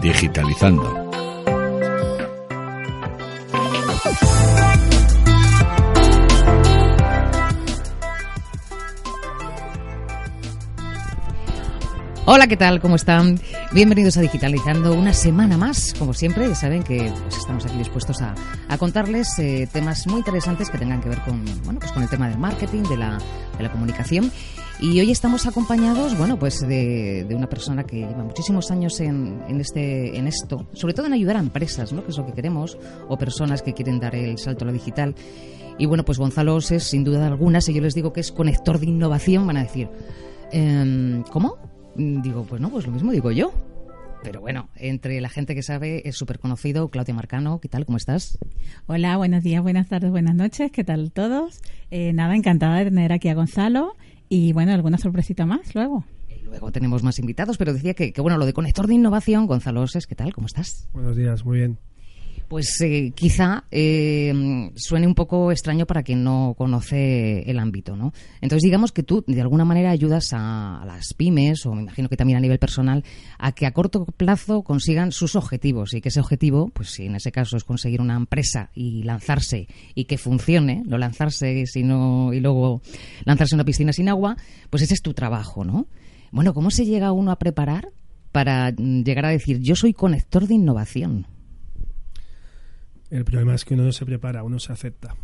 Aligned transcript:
digitalizando. 0.00 1.08
Hola, 12.30 12.46
¿qué 12.46 12.58
tal? 12.58 12.78
¿Cómo 12.78 12.96
están? 12.96 13.40
Bienvenidos 13.72 14.18
a 14.18 14.20
Digitalizando 14.20 14.92
una 14.92 15.14
semana 15.14 15.56
más. 15.56 15.94
Como 15.98 16.12
siempre, 16.12 16.46
ya 16.46 16.54
saben 16.54 16.82
que 16.82 17.10
pues, 17.22 17.38
estamos 17.38 17.64
aquí 17.64 17.78
dispuestos 17.78 18.20
a, 18.20 18.34
contarles 18.76 19.38
eh, 19.38 19.66
temas 19.72 20.06
muy 20.06 20.18
interesantes 20.18 20.68
que 20.68 20.76
tengan 20.76 21.00
que 21.00 21.08
ver 21.08 21.22
con, 21.22 21.42
bueno, 21.64 21.80
pues 21.80 21.90
con 21.90 22.02
el 22.02 22.10
tema 22.10 22.28
del 22.28 22.36
marketing, 22.36 22.82
de 22.82 22.98
la, 22.98 23.18
comunicación. 23.72 24.30
Y 24.78 25.00
hoy 25.00 25.10
estamos 25.10 25.46
acompañados, 25.46 26.18
bueno, 26.18 26.38
pues 26.38 26.60
de, 26.60 27.26
una 27.30 27.48
persona 27.48 27.84
que 27.84 28.00
lleva 28.00 28.24
muchísimos 28.24 28.70
años 28.70 29.00
este, 29.00 30.18
en 30.18 30.26
esto, 30.26 30.68
sobre 30.74 30.92
todo 30.92 31.06
en 31.06 31.14
ayudar 31.14 31.36
a 31.36 31.40
empresas, 31.40 31.94
¿no? 31.94 32.04
Que 32.04 32.10
es 32.10 32.18
lo 32.18 32.26
que 32.26 32.34
queremos, 32.34 32.76
o 33.08 33.16
personas 33.16 33.62
que 33.62 33.72
quieren 33.72 34.00
dar 34.00 34.14
el 34.14 34.36
salto 34.36 34.64
a 34.64 34.66
lo 34.66 34.74
digital. 34.74 35.14
Y 35.78 35.86
bueno, 35.86 36.04
pues 36.04 36.18
Gonzalo 36.18 36.58
es 36.58 36.84
sin 36.84 37.04
duda 37.04 37.26
alguna, 37.26 37.62
si 37.62 37.72
yo 37.72 37.80
les 37.80 37.94
digo 37.94 38.12
que 38.12 38.20
es 38.20 38.32
conector 38.32 38.78
de 38.78 38.84
innovación, 38.84 39.46
van 39.46 39.56
a 39.56 39.62
decir, 39.62 39.88
eh, 40.52 41.22
¿cómo? 41.30 41.77
Mm, 41.98 42.22
digo, 42.22 42.44
pues 42.44 42.60
no, 42.60 42.70
pues 42.70 42.86
lo 42.86 42.92
mismo 42.92 43.12
digo 43.12 43.30
yo. 43.32 43.52
Pero 44.22 44.40
bueno, 44.40 44.68
entre 44.76 45.20
la 45.20 45.28
gente 45.28 45.54
que 45.54 45.62
sabe 45.62 46.08
es 46.08 46.16
súper 46.16 46.38
conocido. 46.38 46.88
Claudia 46.88 47.14
Marcano, 47.14 47.60
¿qué 47.60 47.68
tal? 47.68 47.84
¿Cómo 47.86 47.98
estás? 47.98 48.38
Hola, 48.86 49.16
buenos 49.16 49.44
días, 49.44 49.62
buenas 49.62 49.88
tardes, 49.88 50.10
buenas 50.10 50.34
noches. 50.34 50.72
¿Qué 50.72 50.82
tal 50.82 51.12
todos? 51.12 51.60
Eh, 51.90 52.12
nada, 52.12 52.34
encantada 52.34 52.78
de 52.78 52.86
tener 52.86 53.12
aquí 53.12 53.28
a 53.28 53.34
Gonzalo 53.34 53.94
y 54.28 54.52
bueno, 54.52 54.72
alguna 54.72 54.98
sorpresita 54.98 55.46
más 55.46 55.74
luego. 55.74 56.04
luego 56.44 56.72
tenemos 56.72 57.02
más 57.02 57.18
invitados, 57.18 57.58
pero 57.58 57.72
decía 57.72 57.94
que, 57.94 58.12
que, 58.12 58.20
bueno, 58.20 58.38
lo 58.38 58.46
de 58.46 58.52
conector 58.52 58.86
de 58.86 58.94
innovación, 58.94 59.46
Gonzalo 59.46 59.82
Oses, 59.82 60.06
¿qué 60.06 60.14
tal? 60.14 60.32
¿Cómo 60.32 60.46
estás? 60.46 60.88
Buenos 60.92 61.16
días, 61.16 61.44
muy 61.44 61.58
bien 61.58 61.78
pues 62.46 62.80
eh, 62.80 63.12
quizá 63.14 63.64
eh, 63.70 64.70
suene 64.76 65.06
un 65.06 65.14
poco 65.14 65.50
extraño 65.50 65.86
para 65.86 66.02
quien 66.02 66.22
no 66.22 66.54
conoce 66.56 67.42
el 67.50 67.58
ámbito, 67.58 67.96
¿no? 67.96 68.12
Entonces 68.40 68.62
digamos 68.62 68.92
que 68.92 69.02
tú 69.02 69.24
de 69.26 69.40
alguna 69.40 69.64
manera 69.64 69.90
ayudas 69.90 70.30
a, 70.32 70.82
las 70.86 71.14
pymes 71.14 71.66
o 71.66 71.74
me 71.74 71.82
imagino 71.82 72.08
que 72.08 72.16
también 72.16 72.38
a 72.38 72.40
nivel 72.40 72.58
personal 72.58 73.04
a 73.38 73.52
que 73.52 73.66
a 73.66 73.72
corto 73.72 74.04
plazo 74.04 74.62
consigan 74.62 75.12
sus 75.12 75.36
objetivos 75.36 75.94
y 75.94 76.00
que 76.00 76.08
ese 76.08 76.20
objetivo, 76.20 76.68
pues 76.68 76.90
si 76.90 77.06
en 77.06 77.16
ese 77.16 77.32
caso 77.32 77.56
es 77.56 77.64
conseguir 77.64 78.00
una 78.00 78.16
empresa 78.16 78.70
y 78.74 79.02
lanzarse 79.02 79.68
y 79.94 80.04
que 80.04 80.18
funcione, 80.18 80.82
no 80.86 80.98
lanzarse 80.98 81.66
sino 81.66 82.32
y 82.32 82.40
luego 82.40 82.82
lanzarse 83.24 83.54
en 83.54 83.58
una 83.58 83.64
piscina 83.64 83.92
sin 83.92 84.08
agua, 84.08 84.36
pues 84.70 84.82
ese 84.82 84.94
es 84.94 85.02
tu 85.02 85.14
trabajo, 85.14 85.64
¿no? 85.64 85.86
Bueno, 86.30 86.52
¿cómo 86.52 86.70
se 86.70 86.84
llega 86.84 87.12
uno 87.12 87.30
a 87.30 87.38
preparar 87.38 87.88
para 88.32 88.70
mm, 88.70 89.02
llegar 89.02 89.26
a 89.26 89.30
decir 89.30 89.60
yo 89.60 89.76
soy 89.76 89.92
conector 89.92 90.46
de 90.46 90.54
innovación? 90.54 91.26
El 93.10 93.24
problema 93.24 93.54
es 93.54 93.64
que 93.64 93.74
uno 93.74 93.84
no 93.84 93.92
se 93.92 94.04
prepara, 94.04 94.42
uno 94.42 94.58
se 94.58 94.72
acepta. 94.72 95.16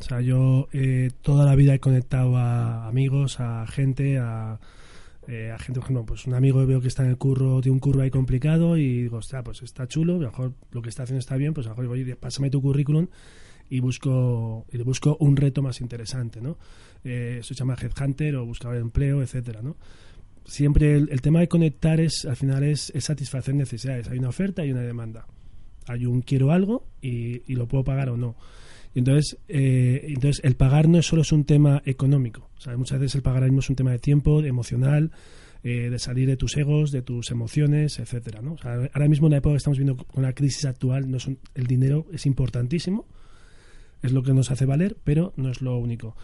O 0.00 0.02
sea, 0.02 0.20
yo 0.20 0.68
eh, 0.72 1.10
toda 1.22 1.44
la 1.44 1.54
vida 1.54 1.74
he 1.74 1.78
conectado 1.78 2.36
a 2.36 2.88
amigos, 2.88 3.38
a 3.38 3.66
gente, 3.66 4.18
a, 4.18 4.58
eh, 5.28 5.52
a 5.52 5.58
gente, 5.58 5.78
por 5.78 5.84
ejemplo, 5.84 6.06
pues 6.06 6.26
un 6.26 6.34
amigo 6.34 6.64
veo 6.66 6.80
que 6.80 6.88
está 6.88 7.04
en 7.04 7.10
el 7.10 7.18
curro, 7.18 7.60
tiene 7.60 7.74
un 7.74 7.80
curro 7.80 8.02
ahí 8.02 8.10
complicado 8.10 8.76
y 8.76 9.02
digo, 9.02 9.18
ostras, 9.18 9.42
pues 9.44 9.62
está 9.62 9.86
chulo, 9.86 10.14
lo 10.14 10.30
mejor 10.30 10.54
lo 10.72 10.82
que 10.82 10.88
está 10.88 11.02
haciendo 11.02 11.20
está 11.20 11.36
bien, 11.36 11.52
pues 11.52 11.66
a 11.66 11.70
lo 11.70 11.76
mejor 11.76 11.96
digo, 11.96 12.16
pásame 12.18 12.50
tu 12.50 12.62
currículum 12.62 13.08
y 13.68 13.78
busco 13.80 14.66
y 14.72 14.78
busco 14.78 15.16
un 15.20 15.36
reto 15.36 15.62
más 15.62 15.80
interesante, 15.80 16.40
¿no? 16.40 16.56
Eh, 17.04 17.40
se 17.42 17.54
llama 17.54 17.76
headhunter 17.80 18.36
o 18.36 18.46
buscar 18.46 18.74
empleo, 18.76 19.22
etcétera, 19.22 19.60
¿no? 19.62 19.76
Siempre 20.46 20.96
el, 20.96 21.10
el, 21.12 21.20
tema 21.20 21.40
de 21.40 21.48
conectar 21.48 22.00
es, 22.00 22.24
al 22.24 22.34
final 22.34 22.64
es, 22.64 22.90
es 22.90 23.04
satisfacer 23.04 23.54
necesidades. 23.54 24.08
Hay 24.08 24.18
una 24.18 24.30
oferta 24.30 24.64
y 24.64 24.72
una 24.72 24.80
demanda 24.80 25.26
hay 25.90 26.06
un 26.06 26.22
quiero 26.22 26.52
algo 26.52 26.86
y, 27.02 27.54
lo 27.54 27.66
puedo 27.66 27.84
pagar 27.84 28.10
o 28.10 28.16
no. 28.16 28.36
Entonces, 28.94 29.38
eh, 29.48 30.04
entonces, 30.08 30.44
el 30.44 30.56
pagar 30.56 30.88
no 30.88 31.00
solo 31.02 31.22
es 31.22 31.32
un 31.32 31.44
tema 31.44 31.82
económico. 31.84 32.50
muchas 32.76 32.98
veces 32.98 33.16
el 33.16 33.22
pagar 33.22 33.44
mismo 33.44 33.60
es 33.60 33.70
un 33.70 33.76
tema 33.76 33.92
de 33.92 33.98
tiempo, 33.98 34.42
de 34.42 34.48
emocional, 34.48 35.12
eh, 35.62 35.90
de 35.90 35.98
salir 35.98 36.26
de 36.26 36.36
tus 36.36 36.56
egos, 36.56 36.90
de 36.90 37.02
tus 37.02 37.30
emociones, 37.30 37.98
etcétera. 37.98 38.40
¿no? 38.40 38.56
ahora 38.62 39.08
mismo 39.08 39.26
en 39.26 39.32
la 39.32 39.38
época 39.38 39.52
que 39.54 39.58
estamos 39.58 39.78
viendo 39.78 39.96
con 39.96 40.22
la 40.22 40.32
crisis 40.32 40.64
actual, 40.64 41.10
no 41.10 41.18
el 41.54 41.66
dinero 41.66 42.06
es 42.12 42.26
importantísimo, 42.26 43.06
es 44.02 44.12
lo 44.12 44.22
que 44.22 44.32
nos 44.32 44.50
hace 44.50 44.64
valer, 44.64 44.96
pero 45.04 45.32
no 45.36 45.50
es 45.50 45.60
lo 45.60 45.76
único. 45.78 46.16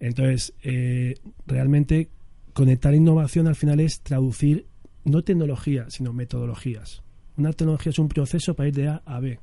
Entonces, 0.00 0.54
eh, 0.62 1.14
realmente 1.46 2.08
conectar 2.52 2.94
innovación 2.94 3.48
al 3.48 3.56
final 3.56 3.80
es 3.80 4.00
traducir 4.00 4.66
no 5.04 5.22
tecnología, 5.22 5.86
sino 5.88 6.12
metodologías. 6.12 7.02
Una 7.36 7.52
tecnología 7.52 7.90
es 7.90 7.98
un 7.98 8.08
proceso 8.08 8.54
para 8.54 8.68
ir 8.68 8.74
de 8.74 8.88
A 8.88 9.02
a 9.04 9.20
B. 9.20 9.38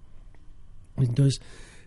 Entonces, 0.97 1.41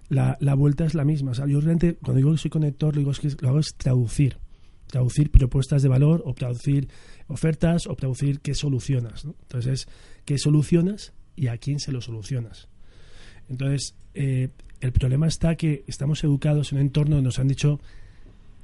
la, 0.09 0.37
la 0.41 0.55
vuelta 0.55 0.85
es 0.85 0.95
la 0.95 1.05
misma. 1.05 1.33
O 1.33 1.35
sea, 1.35 1.47
yo 1.47 1.61
realmente, 1.61 1.95
cuando 1.95 2.19
digo 2.19 2.33
que 2.33 2.39
soy 2.39 2.51
conector, 2.51 2.95
lo, 2.95 3.01
digo 3.01 3.13
que 3.13 3.31
lo 3.41 3.49
hago 3.49 3.59
es 3.59 3.75
traducir. 3.77 4.37
Traducir 4.87 5.31
propuestas 5.31 5.83
de 5.83 5.89
valor 5.89 6.23
o 6.25 6.35
traducir 6.35 6.89
ofertas 7.27 7.87
o 7.87 7.97
traducir 7.97 8.41
qué 8.41 8.55
solucionas. 8.55 9.25
Entonces, 9.25 9.89
qué 10.25 10.39
solucionas 10.39 11.13
y 11.37 11.49
a 11.49 11.57
quién 11.57 11.81
se 11.81 11.91
lo 11.91 12.01
solucionas. 12.01 12.69
Entonces, 13.49 13.95
eh, 14.15 14.51
el 14.81 14.93
problema 14.93 15.27
está 15.27 15.57
que 15.57 15.85
estamos 15.87 16.23
educados 16.23 16.73
en 16.73 16.79
un 16.79 16.83
entorno 16.83 17.17
donde 17.17 17.29
nos 17.29 17.39
han 17.39 17.49
dicho 17.49 17.81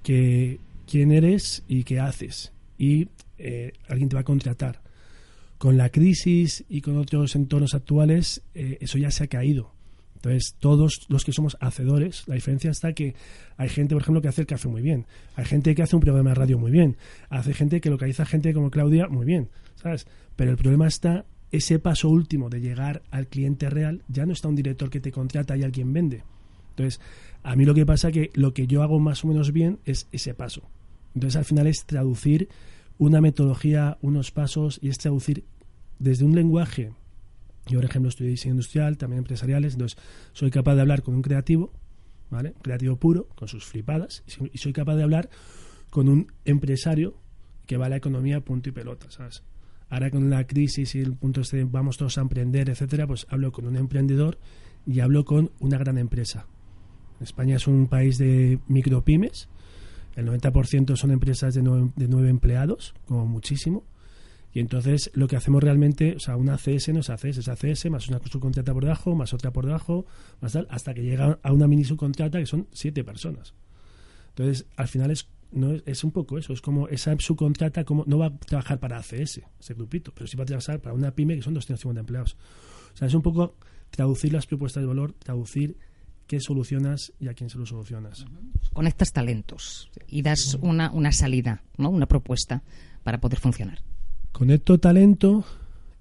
que 0.03 0.61
quién 0.87 1.12
eres 1.12 1.65
y 1.67 1.84
qué 1.84 2.01
haces. 2.01 2.53
Y 2.78 3.09
eh, 3.39 3.72
alguien 3.89 4.09
te 4.09 4.15
va 4.15 4.21
a 4.21 4.25
contratar 4.25 4.83
con 5.60 5.76
la 5.76 5.91
crisis 5.91 6.65
y 6.71 6.81
con 6.81 6.97
otros 6.97 7.37
entornos 7.37 7.75
actuales, 7.75 8.41
eh, 8.54 8.78
eso 8.81 8.97
ya 8.97 9.10
se 9.10 9.25
ha 9.25 9.26
caído. 9.26 9.75
Entonces, 10.15 10.56
todos 10.59 11.04
los 11.10 11.22
que 11.22 11.32
somos 11.32 11.59
hacedores, 11.60 12.25
la 12.26 12.37
diferencia 12.37 12.71
está 12.71 12.94
que 12.94 13.15
hay 13.59 13.69
gente, 13.69 13.94
por 13.94 14.00
ejemplo, 14.00 14.22
que 14.22 14.28
hace 14.28 14.41
el 14.41 14.47
café 14.47 14.69
muy 14.69 14.81
bien. 14.81 15.04
Hay 15.37 15.44
gente 15.44 15.75
que 15.75 15.82
hace 15.82 15.97
un 15.97 16.00
programa 16.00 16.31
de 16.31 16.37
radio 16.37 16.59
muy 16.59 16.71
bien. 16.71 16.97
Hace 17.28 17.53
gente 17.53 17.82
que 17.82 17.91
localiza 17.91 18.25
gente 18.25 18.54
como 18.54 18.71
Claudia 18.71 19.09
muy 19.09 19.26
bien, 19.26 19.50
¿sabes? 19.75 20.06
Pero 20.34 20.50
el 20.50 20.56
problema 20.56 20.88
está 20.88 21.26
ese 21.53 21.78
paso 21.78 22.09
último 22.09 22.48
de 22.48 22.62
llegar 22.62 23.03
al 23.10 23.27
cliente 23.27 23.69
real. 23.69 24.03
Ya 24.09 24.25
no 24.25 24.32
está 24.32 24.48
un 24.48 24.56
director 24.56 24.88
que 24.88 25.00
te 25.00 25.12
contrata 25.12 25.59
y 25.59 25.62
alguien 25.62 25.92
vende. 25.92 26.22
Entonces, 26.71 27.03
a 27.42 27.54
mí 27.54 27.66
lo 27.66 27.75
que 27.75 27.84
pasa 27.84 28.10
que 28.10 28.31
lo 28.32 28.54
que 28.54 28.66
yo 28.66 28.82
hago 28.82 28.98
más 28.98 29.27
o 29.27 29.28
menos 29.28 29.53
bien 29.53 29.78
es 29.84 30.09
ese 30.10 30.32
paso. 30.32 30.62
Entonces, 31.15 31.37
al 31.37 31.44
final 31.44 31.66
es 31.66 31.84
traducir 31.84 32.48
una 33.00 33.22
metodología, 33.22 33.97
unos 34.03 34.31
pasos 34.31 34.78
y 34.83 34.91
es 34.91 34.99
traducir 34.99 35.44
desde 35.99 36.27
un 36.27 36.34
lenguaje. 36.34 36.93
Yo, 37.66 37.78
por 37.78 37.87
ejemplo, 37.87 38.11
estudié 38.11 38.31
diseño 38.31 38.53
industrial, 38.53 38.99
también 38.99 39.21
empresariales, 39.21 39.72
entonces 39.72 39.99
soy 40.34 40.50
capaz 40.50 40.75
de 40.75 40.83
hablar 40.83 41.03
con 41.03 41.15
un 41.15 41.22
creativo, 41.22 41.72
¿vale? 42.28 42.53
Creativo 42.60 42.97
puro, 42.97 43.27
con 43.34 43.49
sus 43.49 43.65
flipadas, 43.65 44.22
y 44.53 44.59
soy 44.59 44.75
capaz 44.75 44.97
de 44.97 45.03
hablar 45.03 45.31
con 45.89 46.10
un 46.10 46.31
empresario 46.44 47.15
que 47.66 47.78
va 47.78 47.87
a 47.87 47.89
la 47.89 47.97
economía 47.97 48.43
punto 48.43 48.69
y 48.69 48.72
pelota. 48.72 49.06
Ahora 49.89 50.10
con 50.10 50.28
la 50.28 50.47
crisis 50.47 50.94
y 50.94 50.99
el 50.99 51.15
punto 51.15 51.41
este 51.41 51.65
vamos 51.65 51.97
todos 51.97 52.19
a 52.19 52.21
emprender, 52.21 52.69
etcétera, 52.69 53.06
pues 53.06 53.27
hablo 53.31 53.50
con 53.50 53.66
un 53.66 53.77
emprendedor 53.77 54.37
y 54.87 55.00
hablo 55.00 55.25
con 55.25 55.53
una 55.59 55.78
gran 55.78 55.97
empresa. 55.97 56.47
España 57.19 57.56
es 57.56 57.66
un 57.66 57.87
país 57.87 58.19
de 58.19 58.59
micropymes, 58.69 59.49
el 60.16 60.26
90% 60.26 60.97
son 60.97 61.10
empresas 61.10 61.54
de 61.54 61.62
nueve, 61.62 61.91
de 61.97 62.09
nueve 62.09 62.28
empleados, 62.28 62.94
como 63.06 63.26
muchísimo. 63.26 63.84
Y 64.53 64.59
entonces 64.59 65.10
lo 65.15 65.28
que 65.28 65.37
hacemos 65.37 65.62
realmente, 65.62 66.16
o 66.16 66.21
sea, 66.21 66.37
una 66.37 66.56
CS 66.56 66.88
no 66.93 67.00
es 67.00 67.10
ACS, 67.10 67.38
es 67.38 67.48
ACS 67.48 67.88
más 67.91 68.09
una 68.09 68.21
subcontrata 68.25 68.72
por 68.72 68.82
debajo, 68.82 69.15
más 69.15 69.32
otra 69.32 69.53
por 69.53 69.65
debajo, 69.65 70.06
más 70.41 70.53
tal, 70.53 70.66
hasta 70.71 70.93
que 70.93 71.03
llega 71.03 71.38
a 71.43 71.53
una 71.53 71.69
mini 71.69 71.84
subcontrata 71.84 72.38
que 72.38 72.47
son 72.47 72.66
siete 72.72 73.04
personas. 73.04 73.54
Entonces, 74.31 74.66
al 74.76 74.88
final 74.88 75.12
es, 75.12 75.28
no 75.53 75.76
es, 75.87 76.03
un 76.03 76.10
poco 76.10 76.37
eso, 76.37 76.53
es 76.53 76.60
como 76.60 76.88
esa 76.88 77.15
subcontrata 77.19 77.84
como, 77.84 78.04
no 78.06 78.19
va 78.19 78.27
a 78.27 78.37
trabajar 78.38 78.81
para 78.81 78.98
ACS, 78.98 79.41
ese 79.60 79.75
grupito, 79.75 80.12
pero 80.12 80.27
sí 80.27 80.37
va 80.37 80.42
a 80.42 80.47
trabajar 80.47 80.81
para 80.81 80.94
una 80.94 81.12
pyme 81.12 81.37
que 81.37 81.42
son 81.42 81.54
250 81.54 82.00
empleados. 82.00 82.37
O 82.94 82.97
sea, 82.97 83.06
es 83.06 83.15
un 83.15 83.22
poco 83.22 83.54
traducir 83.91 84.33
las 84.33 84.47
propuestas 84.47 84.83
de 84.83 84.89
valor, 84.89 85.13
traducir 85.13 85.77
qué 86.30 86.38
solucionas 86.38 87.12
y 87.18 87.27
a 87.27 87.34
quién 87.34 87.50
se 87.50 87.59
lo 87.59 87.66
solucionas. 87.66 88.24
Conectas 88.72 89.10
talentos 89.10 89.91
y 90.06 90.22
das 90.22 90.56
una, 90.60 90.92
una 90.92 91.10
salida, 91.10 91.65
¿no? 91.77 91.91
una 91.91 92.06
propuesta 92.06 92.62
para 93.03 93.18
poder 93.18 93.41
funcionar. 93.41 93.80
Conecto 94.30 94.78
talento. 94.78 95.44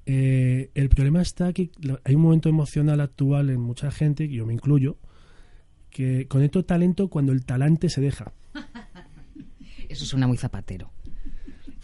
Eh, 0.06 0.70
el 0.76 0.90
problema 0.90 1.24
está 1.24 1.52
que 1.52 1.72
hay 2.04 2.14
un 2.14 2.22
momento 2.22 2.48
emocional 2.48 3.02
actual 3.02 3.50
en 3.50 3.60
mucha 3.60 3.90
gente, 3.90 4.30
yo 4.30 4.46
me 4.46 4.54
incluyo, 4.54 4.98
que 5.90 6.28
conecto 6.28 6.64
talento 6.64 7.08
cuando 7.08 7.32
el 7.32 7.44
talante 7.44 7.90
se 7.90 8.00
deja. 8.00 8.32
Eso 9.90 10.06
suena 10.06 10.28
muy 10.28 10.38
zapatero. 10.38 10.92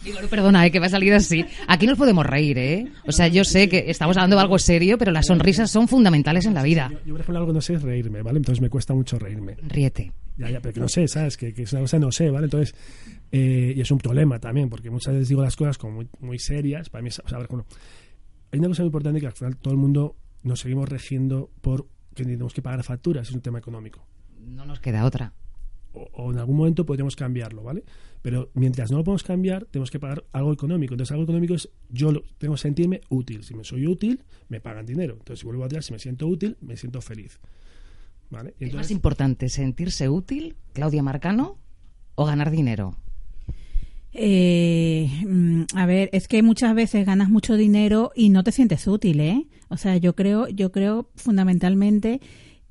Digo, 0.04 0.18
perdona, 0.28 0.66
¿eh? 0.66 0.70
que 0.70 0.78
va 0.78 0.86
a 0.86 0.90
salir 0.90 1.12
así. 1.14 1.44
Aquí 1.66 1.86
nos 1.86 1.98
podemos 1.98 2.24
reír, 2.24 2.58
¿eh? 2.58 2.92
O 3.06 3.12
sea, 3.12 3.28
yo 3.28 3.44
sé 3.44 3.68
que 3.68 3.84
estamos 3.88 4.16
hablando 4.16 4.36
de 4.36 4.42
algo 4.42 4.58
serio, 4.58 4.98
pero 4.98 5.10
las 5.10 5.26
sonrisas 5.26 5.70
son 5.70 5.88
fundamentales 5.88 6.46
en 6.46 6.54
la 6.54 6.62
vida. 6.62 6.90
Yo, 7.04 7.14
por 7.14 7.20
ejemplo, 7.20 7.38
algo 7.38 7.52
no 7.52 7.60
sé 7.60 7.74
es 7.74 7.82
reírme, 7.82 8.22
¿vale? 8.22 8.38
Entonces 8.38 8.60
me 8.60 8.70
cuesta 8.70 8.94
mucho 8.94 9.18
reírme. 9.18 9.56
Ríete. 9.62 10.12
Ya, 10.36 10.50
ya, 10.50 10.60
pero 10.60 10.74
que 10.74 10.80
no 10.80 10.88
sé, 10.88 11.08
¿sabes? 11.08 11.36
Que, 11.36 11.54
que 11.54 11.62
es 11.62 11.72
una 11.72 11.82
cosa 11.82 11.98
no 11.98 12.12
sé, 12.12 12.30
¿vale? 12.30 12.44
Entonces, 12.44 12.74
eh, 13.32 13.72
y 13.74 13.80
es 13.80 13.90
un 13.90 13.98
problema 13.98 14.38
también, 14.38 14.68
porque 14.68 14.90
muchas 14.90 15.14
veces 15.14 15.28
digo 15.28 15.42
las 15.42 15.56
cosas 15.56 15.78
como 15.78 15.94
muy, 15.94 16.08
muy 16.20 16.38
serias. 16.38 16.90
Para 16.90 17.02
mí, 17.02 17.08
o 17.08 17.28
sea, 17.28 17.38
hay 17.38 18.58
una 18.58 18.68
cosa 18.68 18.82
muy 18.82 18.88
importante 18.88 19.20
que 19.20 19.26
al 19.26 19.32
final 19.32 19.56
todo 19.56 19.72
el 19.72 19.80
mundo 19.80 20.16
nos 20.42 20.60
seguimos 20.60 20.88
regiendo 20.88 21.50
por 21.62 21.88
que 22.14 22.24
tenemos 22.24 22.54
que 22.54 22.62
pagar 22.62 22.82
facturas, 22.82 23.28
es 23.28 23.34
un 23.34 23.42
tema 23.42 23.58
económico. 23.58 24.06
No 24.40 24.64
nos 24.64 24.80
queda 24.80 25.04
otra. 25.04 25.32
O, 26.12 26.30
en 26.32 26.38
algún 26.38 26.56
momento 26.56 26.84
podríamos 26.84 27.16
cambiarlo, 27.16 27.62
¿vale? 27.62 27.84
Pero 28.22 28.50
mientras 28.54 28.90
no 28.90 28.98
lo 28.98 29.04
podemos 29.04 29.22
cambiar, 29.22 29.64
tenemos 29.66 29.90
que 29.90 29.98
pagar 29.98 30.24
algo 30.32 30.52
económico. 30.52 30.94
Entonces, 30.94 31.12
algo 31.12 31.24
económico 31.24 31.54
es 31.54 31.68
yo 31.88 32.12
tengo 32.38 32.54
que 32.54 32.60
sentirme 32.60 33.00
útil. 33.08 33.44
Si 33.44 33.54
me 33.54 33.64
soy 33.64 33.86
útil, 33.86 34.22
me 34.48 34.60
pagan 34.60 34.84
dinero. 34.84 35.14
Entonces, 35.14 35.40
si 35.40 35.46
vuelvo 35.46 35.62
a 35.62 35.66
atrás, 35.66 35.86
si 35.86 35.92
me 35.92 35.98
siento 35.98 36.26
útil, 36.26 36.56
me 36.60 36.76
siento 36.76 37.00
feliz. 37.00 37.38
¿Vale? 38.28 38.54
¿Es 38.58 38.74
más 38.74 38.90
importante 38.90 39.48
sentirse 39.48 40.08
útil, 40.08 40.56
Claudia 40.72 41.02
Marcano, 41.02 41.58
o 42.16 42.24
ganar 42.24 42.50
dinero? 42.50 42.96
Eh, 44.18 45.10
mm, 45.26 45.64
a 45.74 45.84
ver, 45.84 46.08
es 46.12 46.26
que 46.26 46.42
muchas 46.42 46.74
veces 46.74 47.04
ganas 47.04 47.28
mucho 47.28 47.54
dinero 47.54 48.12
y 48.14 48.30
no 48.30 48.42
te 48.42 48.50
sientes 48.50 48.86
útil, 48.86 49.20
¿eh? 49.20 49.46
O 49.68 49.76
sea, 49.76 49.98
yo 49.98 50.14
creo, 50.14 50.48
yo 50.48 50.72
creo 50.72 51.10
fundamentalmente 51.16 52.20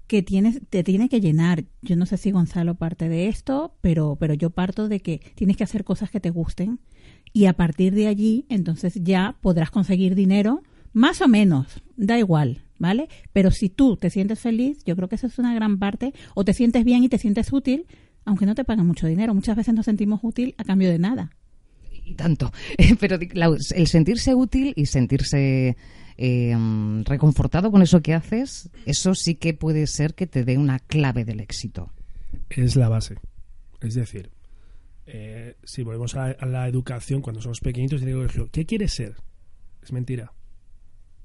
que 0.07 0.22
tienes, 0.22 0.62
te 0.69 0.84
tiene 0.84 1.10
que 1.10 1.22
llenar. 1.22 1.66
Yo 1.81 1.96
no 1.96 2.06
sé 2.06 2.18
si 2.18 2.31
Gonzalo 2.31 2.75
parte 2.75 3.10
de 3.10 3.28
esto, 3.28 3.75
pero, 3.81 4.18
pero 4.19 4.34
yo 4.34 4.50
parto 4.50 4.88
de 4.88 5.00
que 5.00 5.22
tienes 5.36 5.57
que 5.57 5.63
hacer 5.63 5.84
cosas 5.84 6.10
que 6.10 6.19
te 6.19 6.30
gusten 6.30 6.80
y 7.34 7.46
a 7.46 7.54
partir 7.54 7.94
de 7.94 8.07
allí, 8.07 8.46
entonces 8.50 8.94
ya 9.04 9.36
podrás 9.42 9.72
conseguir 9.72 10.16
dinero, 10.16 10.63
más 10.94 11.22
o 11.22 11.28
menos, 11.28 11.81
da 11.98 12.18
igual, 12.18 12.62
¿vale? 12.80 13.10
Pero 13.34 13.52
si 13.52 13.69
tú 13.69 13.98
te 13.98 14.10
sientes 14.10 14.40
feliz, 14.40 14.84
yo 14.86 14.96
creo 14.96 15.10
que 15.10 15.16
eso 15.16 15.28
es 15.28 15.38
una 15.38 15.54
gran 15.54 15.78
parte, 15.78 16.13
o 16.34 16.46
te 16.46 16.54
sientes 16.54 16.86
bien 16.86 17.04
y 17.04 17.10
te 17.10 17.18
sientes 17.18 17.51
útil, 17.51 17.88
aunque 18.24 18.46
no 18.46 18.56
te 18.56 18.63
pagan 18.63 18.88
mucho 18.88 19.08
dinero. 19.08 19.34
Muchas 19.34 19.58
veces 19.58 19.74
nos 19.74 19.86
sentimos 19.86 20.22
útil 20.24 20.56
a 20.58 20.63
cambio 20.63 20.90
de 20.90 21.00
nada. 21.00 21.31
Y 22.06 22.13
tanto. 22.13 22.54
Pero 23.00 23.18
el 23.18 23.88
sentirse 23.88 24.34
útil 24.34 24.74
y 24.75 24.86
sentirse 24.86 25.75
eh, 26.18 26.56
reconfortado 27.04 27.72
con 27.72 27.82
eso 27.82 28.02
que 28.02 28.14
haces, 28.14 28.70
eso 28.86 29.16
sí 29.16 29.36
que 29.36 29.54
puede 29.54 29.88
ser 29.88 30.16
que 30.16 30.28
te 30.28 30.44
dé 30.44 30.58
una 30.58 30.80
clave 30.80 31.26
del 31.26 31.40
éxito. 31.40 31.92
Es 32.50 32.76
la 32.76 32.90
base. 32.90 33.16
Es 33.82 33.96
decir, 33.96 34.32
eh, 35.06 35.56
si 35.64 35.84
volvemos 35.84 36.16
a, 36.16 36.36
la 36.46 36.68
educación, 36.68 37.22
cuando 37.22 37.42
somos 37.42 37.60
pequeñitos, 37.60 38.02
y 38.02 38.06
digo, 38.06 38.26
¿qué 38.52 38.66
quieres 38.66 38.94
ser? 38.94 39.16
Es 39.82 39.92
mentira. 39.92 40.34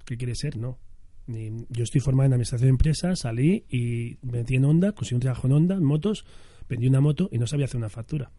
¿Qué 0.04 0.16
quieres 0.16 0.38
ser? 0.38 0.56
No. 0.56 0.78
yo 1.26 1.84
estoy 1.84 2.00
formado 2.00 2.26
en 2.26 2.32
administración 2.32 2.66
de 2.66 2.70
empresas, 2.70 3.20
salí 3.20 3.64
y 3.68 4.18
me 4.22 4.38
metí 4.38 4.56
en 4.56 4.64
Honda, 4.64 4.92
conseguí 4.92 5.14
un 5.16 5.20
trabajo 5.20 5.46
en 5.46 5.52
Honda, 5.52 5.76
en 5.76 5.84
motos, 5.84 6.24
vendí 6.68 6.88
una 6.88 7.00
moto 7.00 7.28
y 7.30 7.38
no 7.38 7.46
sabía 7.46 7.66
hacer 7.66 7.78
una 7.78 7.88
factura. 7.88 8.32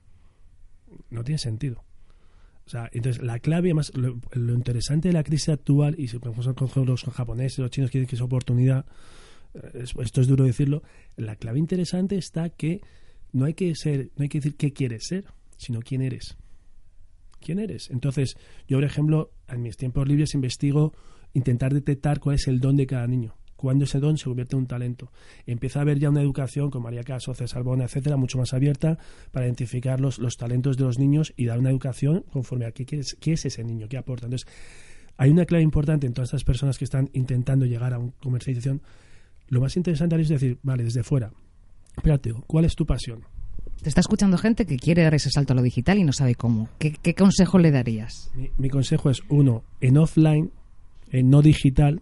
No 1.10 1.24
tiene 1.24 1.38
sentido 1.38 1.86
entonces 2.92 3.22
la 3.22 3.40
clave, 3.40 3.70
además, 3.70 3.92
lo, 3.96 4.54
interesante 4.54 5.10
de 5.10 5.14
la 5.14 5.24
crisis 5.24 5.50
actual, 5.50 5.96
y 5.98 6.08
si 6.08 6.20
ponemos 6.20 6.48
con 6.54 6.86
los 6.86 7.04
japoneses, 7.04 7.60
los 7.60 7.72
chinos 7.72 7.92
quieren 7.92 8.08
que 8.08 8.16
es 8.16 8.22
oportunidad, 8.22 8.86
eh, 9.54 9.84
esto 10.00 10.22
es 10.22 10.28
duro 10.28 10.46
decirlo, 10.46 10.84
la 11.18 11.36
clave 11.36 11.60
interesante 11.60 12.18
está 12.18 12.50
que 12.50 12.82
no 13.34 13.46
hay 13.46 13.54
que 13.54 13.76
ser, 13.76 14.12
no 14.16 14.24
hay 14.24 14.30
que 14.30 14.40
decir 14.40 14.56
qué 14.56 14.74
quieres 14.74 15.04
ser, 15.08 15.26
sino 15.58 15.80
quién 15.82 16.02
eres. 16.02 16.38
¿Quién 17.40 17.60
eres? 17.60 17.90
Entonces, 17.90 18.36
yo, 18.68 18.78
por 18.78 18.84
ejemplo, 18.84 19.32
en 19.48 19.64
mis 19.64 19.76
tiempos 19.76 20.08
libres 20.08 20.36
investigo 20.36 20.94
intentar 21.34 21.74
detectar 21.74 22.20
cuál 22.20 22.36
es 22.36 22.48
el 22.48 22.60
don 22.60 22.78
de 22.78 22.86
cada 22.86 23.08
niño 23.08 23.36
cuando 23.62 23.86
ese 23.86 24.00
don 24.00 24.18
se 24.18 24.26
convierte 24.26 24.56
en 24.56 24.64
un 24.64 24.68
talento. 24.68 25.12
Empieza 25.46 25.80
a 25.80 25.82
haber 25.84 26.00
ya 26.00 26.10
una 26.10 26.22
educación 26.22 26.72
con 26.72 26.84
María 26.84 27.04
Caso, 27.04 27.34
César 27.34 27.64
Bona, 27.64 27.86
etcétera, 27.86 28.18
mucho 28.18 28.38
más 28.38 28.54
abierta 28.54 28.98
para 29.32 29.46
identificar 29.46 30.00
los, 30.00 30.20
los 30.20 30.36
talentos 30.38 30.78
de 30.78 30.84
los 30.84 31.00
niños 31.00 31.34
y 31.38 31.46
dar 31.46 31.60
una 31.60 31.70
educación 31.70 32.26
conforme 32.32 32.66
a 32.66 32.72
qué, 32.72 32.86
qué 32.86 33.32
es 33.34 33.46
ese 33.46 33.64
niño, 33.64 33.88
qué 33.88 33.98
aporta. 33.98 34.26
Entonces, 34.26 34.48
hay 35.18 35.30
una 35.30 35.46
clave 35.46 35.64
importante 35.64 36.08
en 36.08 36.14
todas 36.14 36.30
estas 36.30 36.44
personas 36.44 36.78
que 36.78 36.86
están 36.86 37.10
intentando 37.14 37.66
llegar 37.66 37.94
a 37.94 38.00
una 38.00 38.12
comercialización. 38.20 38.82
Lo 39.50 39.62
más 39.62 39.78
interesante 39.78 40.20
es 40.20 40.30
decir, 40.30 40.58
vale, 40.64 40.84
desde 40.84 41.04
fuera, 41.04 41.32
espérate, 41.96 42.34
¿cuál 42.48 42.66
es 42.66 42.76
tu 42.76 42.86
pasión? 42.86 43.24
Te 43.84 43.90
está 43.90 44.02
escuchando 44.02 44.38
gente 44.38 44.66
que 44.66 44.78
quiere 44.78 45.04
dar 45.04 45.14
ese 45.14 45.30
salto 45.30 45.54
a 45.54 45.56
lo 45.56 45.62
digital 45.62 46.00
y 46.00 46.04
no 46.04 46.14
sabe 46.14 46.36
cómo. 46.36 46.70
¿Qué, 46.80 46.94
qué 46.94 47.14
consejo 47.14 47.60
le 47.60 47.72
darías? 47.72 48.32
Mi, 48.36 48.50
mi, 48.58 48.70
consejo 48.70 49.10
es, 49.10 49.22
uno, 49.30 49.64
en 49.80 49.98
offline, 49.98 50.52
en 51.12 51.30
no 51.30 51.42
digital, 51.42 52.02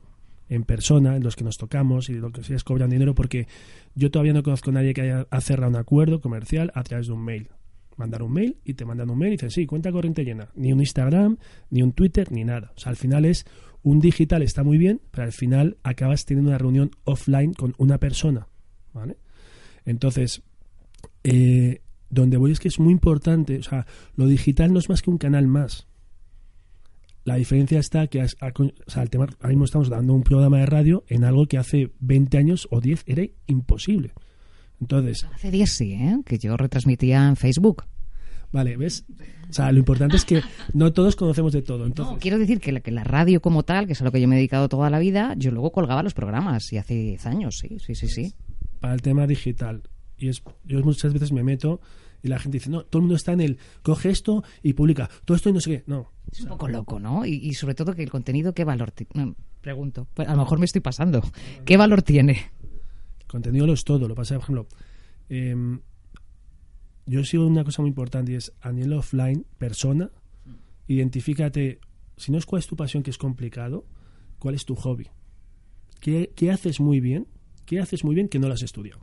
en 0.50 0.64
persona, 0.64 1.16
en 1.16 1.24
los 1.24 1.36
que 1.36 1.44
nos 1.44 1.58
tocamos 1.58 2.10
y 2.10 2.16
lo 2.16 2.32
que 2.32 2.42
es 2.42 2.64
cobran 2.64 2.90
dinero, 2.90 3.16
porque 3.16 3.48
yo 3.96 4.12
todavía 4.12 4.34
no 4.34 4.44
conozco 4.44 4.72
a 4.72 4.74
nadie 4.74 4.94
que 4.94 5.02
haya 5.02 5.28
cerrado 5.40 5.70
un 5.70 5.78
acuerdo 5.78 6.20
comercial 6.20 6.72
a 6.74 6.84
través 6.84 7.08
de 7.08 7.14
un 7.14 7.24
mail. 7.24 7.50
Mandar 7.96 8.24
un 8.24 8.34
mail 8.34 8.58
y 8.64 8.74
te 8.74 8.86
mandan 8.86 9.10
un 9.10 9.18
mail 9.18 9.34
y 9.34 9.36
dicen, 9.36 9.52
sí, 9.52 9.66
cuenta 9.66 9.92
corriente 9.92 10.24
llena. 10.24 10.50
Ni 10.56 10.74
un 10.74 10.80
Instagram, 10.80 11.38
ni 11.70 11.84
un 11.84 11.92
Twitter, 11.92 12.32
ni 12.32 12.44
nada. 12.44 12.72
O 12.76 12.80
sea, 12.80 12.90
al 12.92 12.96
final 12.96 13.26
es 13.26 13.46
un 13.84 14.00
digital, 14.00 14.42
está 14.42 14.64
muy 14.64 14.78
bien, 14.78 15.02
pero 15.12 15.24
al 15.24 15.34
final 15.34 15.78
acabas 15.84 16.26
teniendo 16.26 16.50
una 16.50 16.58
reunión 16.58 16.92
offline 17.04 17.54
con 17.54 17.76
una 17.78 17.98
persona. 18.00 18.48
¿Vale? 18.94 19.18
Entonces, 19.86 20.42
eh, 21.24 21.82
donde 22.10 22.38
voy 22.38 22.52
es 22.52 22.60
que 22.60 22.70
es 22.70 22.80
muy 22.80 22.92
importante, 22.92 23.60
o 23.60 23.64
sea, 23.64 23.86
lo 24.16 24.28
digital 24.28 24.74
no 24.74 24.80
es 24.80 24.90
más 24.90 25.02
que 25.02 25.12
un 25.12 25.18
canal 25.18 25.48
más. 25.48 25.89
La 27.30 27.36
diferencia 27.36 27.78
está 27.78 28.08
que 28.08 28.22
el 28.22 29.10
tema, 29.12 29.28
ahora 29.40 29.50
mismo 29.50 29.66
estamos 29.66 29.88
dando 29.88 30.16
un 30.16 30.24
programa 30.24 30.58
de 30.58 30.66
radio 30.66 31.04
en 31.10 31.24
algo 31.24 31.46
que 31.46 31.60
hace 31.60 31.92
20 32.00 32.40
años 32.40 32.68
o 32.72 32.82
10 32.82 33.04
era 33.06 33.24
imposible. 33.46 34.14
Entonces, 34.82 35.28
hace 35.32 35.52
10 35.52 35.72
sí, 35.72 35.94
¿eh? 35.94 36.18
que 36.26 36.40
yo 36.40 36.58
retransmitía 36.58 37.28
en 37.28 37.36
Facebook. 37.36 37.84
Vale, 38.52 38.78
¿ves? 38.78 39.06
O 39.48 39.54
sea, 39.54 39.72
lo 39.72 39.78
importante 39.78 40.16
es 40.16 40.26
que 40.26 40.42
no 40.74 40.92
todos 40.92 41.16
conocemos 41.16 41.54
de 41.54 41.62
todo. 41.62 41.86
Entonces... 41.86 42.18
quiero 42.20 42.40
decir 42.40 42.60
que 42.60 42.72
la, 42.72 42.80
que 42.80 42.90
la 42.90 43.04
radio 43.04 43.42
como 43.42 43.62
tal, 43.62 43.86
que 43.86 43.94
es 43.94 44.02
a 44.02 44.06
lo 44.06 44.12
que 44.12 44.20
yo 44.20 44.28
me 44.28 44.34
he 44.34 44.40
dedicado 44.40 44.68
toda 44.68 44.90
la 44.90 44.98
vida, 44.98 45.36
yo 45.38 45.52
luego 45.52 45.72
colgaba 45.72 46.02
los 46.02 46.16
programas 46.16 46.74
y 46.74 46.78
hace 46.78 46.96
10 46.96 47.28
años, 47.28 47.60
sí, 47.60 47.78
sí, 47.78 47.94
sí, 47.94 48.08
sí. 48.08 48.34
Para 48.80 48.96
el 48.96 49.04
tema 49.04 49.28
digital. 49.28 49.84
Y 50.18 50.30
es, 50.30 50.42
yo 50.66 50.80
muchas 50.80 51.14
veces 51.14 51.32
me 51.32 51.44
meto 51.44 51.80
y 52.24 52.28
la 52.28 52.40
gente 52.40 52.58
dice, 52.58 52.70
no, 52.70 52.84
todo 52.86 53.00
el 53.00 53.04
mundo 53.04 53.16
está 53.16 53.34
en 53.34 53.42
el, 53.42 53.60
coge 53.84 54.10
esto 54.10 54.44
y 54.64 54.74
publica, 54.74 55.10
todo 55.26 55.38
esto 55.38 55.50
y 55.50 55.54
no 55.54 55.62
sé 55.62 55.70
qué. 55.70 55.84
No. 55.86 56.12
Es 56.32 56.42
un 56.42 56.48
poco 56.50 56.68
loco, 56.68 57.00
¿no? 57.00 57.26
Y, 57.26 57.54
sobre 57.54 57.76
todo 57.76 57.94
que 57.94 58.04
el 58.04 58.10
contenido, 58.10 58.54
¿qué 58.54 58.64
valor 58.64 58.92
tiene? 58.92 59.36
pregunto, 59.62 60.08
pues 60.14 60.28
a 60.28 60.32
lo 60.32 60.40
mejor 60.40 60.60
me 60.60 60.66
estoy 60.66 60.82
pasando. 60.82 61.22
¿Qué 61.66 61.76
valor 61.76 62.02
tiene? 62.02 62.52
El 63.20 63.28
contenido 63.28 63.68
lo 63.68 63.74
es 63.74 63.84
todo. 63.84 64.08
Lo 64.08 64.16
pasa, 64.16 64.36
por 64.36 64.44
ejemplo, 64.44 64.68
em, 65.28 65.82
yo 67.06 67.24
sigo 67.26 67.46
una 67.46 67.64
cosa 67.64 67.82
muy 67.82 67.90
importante 67.90 68.32
y 68.32 68.36
es 68.36 68.54
a 68.62 68.72
nivel 68.72 68.94
offline, 68.94 69.46
persona, 69.58 70.12
identifícate, 70.88 71.80
si 72.16 72.32
no 72.32 72.38
es 72.38 72.46
cuál 72.46 72.62
es 72.62 72.68
tu 72.68 72.76
pasión, 72.76 73.04
que 73.04 73.10
es 73.10 73.18
complicado, 73.18 73.86
cuál 74.38 74.56
es 74.56 74.64
tu 74.64 74.76
hobby. 74.76 75.08
¿Qué, 76.00 76.32
qué 76.36 76.52
haces 76.52 76.80
muy 76.80 77.00
bien? 77.00 77.28
¿Qué 77.66 77.80
haces 77.80 78.04
muy 78.04 78.16
bien 78.16 78.30
que 78.30 78.40
no 78.40 78.48
lo 78.48 78.54
has 78.54 78.64
estudiado? 78.64 79.02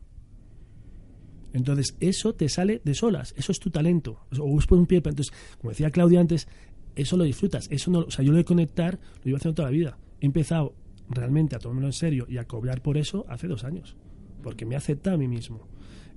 Entonces, 1.57 1.97
eso 2.01 2.35
te 2.35 2.51
sale 2.51 2.83
de 2.85 2.95
solas, 2.95 3.33
eso 3.37 3.51
es 3.51 3.59
tu 3.59 3.71
talento. 3.71 4.21
O 4.39 4.59
es 4.59 4.67
por 4.67 4.79
un 4.79 4.87
pie, 4.87 4.99
entonces, 4.99 5.33
como 5.59 5.71
decía 5.71 5.91
Claudia 5.91 6.21
antes, 6.21 6.49
eso 6.97 7.17
lo 7.17 7.25
disfrutas. 7.25 7.69
Eso 7.71 7.91
no, 7.91 8.01
o 8.01 8.11
sea, 8.11 8.25
yo 8.25 8.33
lo 8.33 8.39
de 8.39 8.45
conectar 8.45 8.99
lo 9.19 9.25
llevo 9.25 9.37
haciendo 9.37 9.55
toda 9.55 9.69
la 9.69 9.77
vida. 9.77 9.99
He 10.21 10.27
empezado 10.27 10.75
realmente 11.09 11.55
a 11.55 11.59
tomármelo 11.59 11.89
en 11.89 11.93
serio 11.93 12.27
y 12.29 12.39
a 12.39 12.45
cobrar 12.45 12.83
por 12.83 12.97
eso 12.97 13.25
hace 13.29 13.47
dos 13.47 13.65
años, 13.65 13.97
porque 14.43 14.67
me 14.67 14.75
he 14.75 14.79
aceptado 14.79 15.15
a 15.15 15.19
mí 15.19 15.29
mismo. 15.29 15.69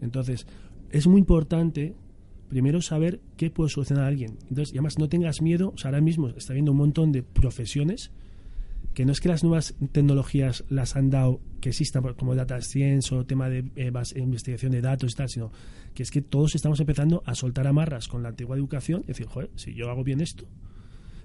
Entonces, 0.01 0.47
es 0.89 1.07
muy 1.07 1.19
importante 1.19 1.95
primero 2.47 2.81
saber 2.81 3.21
qué 3.37 3.51
puede 3.51 3.69
solucionar 3.69 4.05
a 4.05 4.07
alguien. 4.07 4.37
Entonces, 4.49 4.73
y 4.73 4.77
además 4.77 4.97
no 4.97 5.07
tengas 5.07 5.41
miedo, 5.41 5.71
o 5.75 5.77
sea, 5.77 5.89
ahora 5.89 6.01
mismo 6.01 6.29
está 6.29 6.53
viendo 6.53 6.71
un 6.71 6.79
montón 6.79 7.11
de 7.11 7.21
profesiones 7.21 8.11
que 8.93 9.05
no 9.05 9.11
es 9.11 9.19
que 9.19 9.29
las 9.29 9.43
nuevas 9.43 9.75
tecnologías 9.91 10.65
las 10.69 10.95
han 10.95 11.09
dado 11.09 11.41
que 11.61 11.69
existan 11.69 12.01
como 12.15 12.35
data 12.35 12.59
science 12.61 13.13
o 13.13 13.25
tema 13.25 13.49
de 13.49 13.71
eh, 13.75 13.91
investigación 14.15 14.71
de 14.71 14.81
datos 14.81 15.13
y 15.13 15.15
tal, 15.15 15.29
sino 15.29 15.51
que 15.93 16.03
es 16.03 16.11
que 16.11 16.21
todos 16.21 16.55
estamos 16.55 16.79
empezando 16.79 17.23
a 17.25 17.35
soltar 17.35 17.67
amarras 17.67 18.07
con 18.07 18.23
la 18.23 18.29
antigua 18.29 18.57
educación 18.57 19.01
y 19.03 19.07
decir, 19.07 19.27
joder, 19.27 19.49
si 19.55 19.73
yo 19.73 19.89
hago 19.89 20.03
bien 20.03 20.21
esto. 20.21 20.45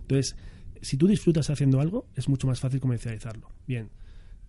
Entonces, 0.00 0.36
si 0.82 0.96
tú 0.96 1.06
disfrutas 1.06 1.48
haciendo 1.50 1.80
algo, 1.80 2.06
es 2.14 2.28
mucho 2.28 2.46
más 2.46 2.60
fácil 2.60 2.80
comercializarlo. 2.80 3.48
Bien, 3.66 3.90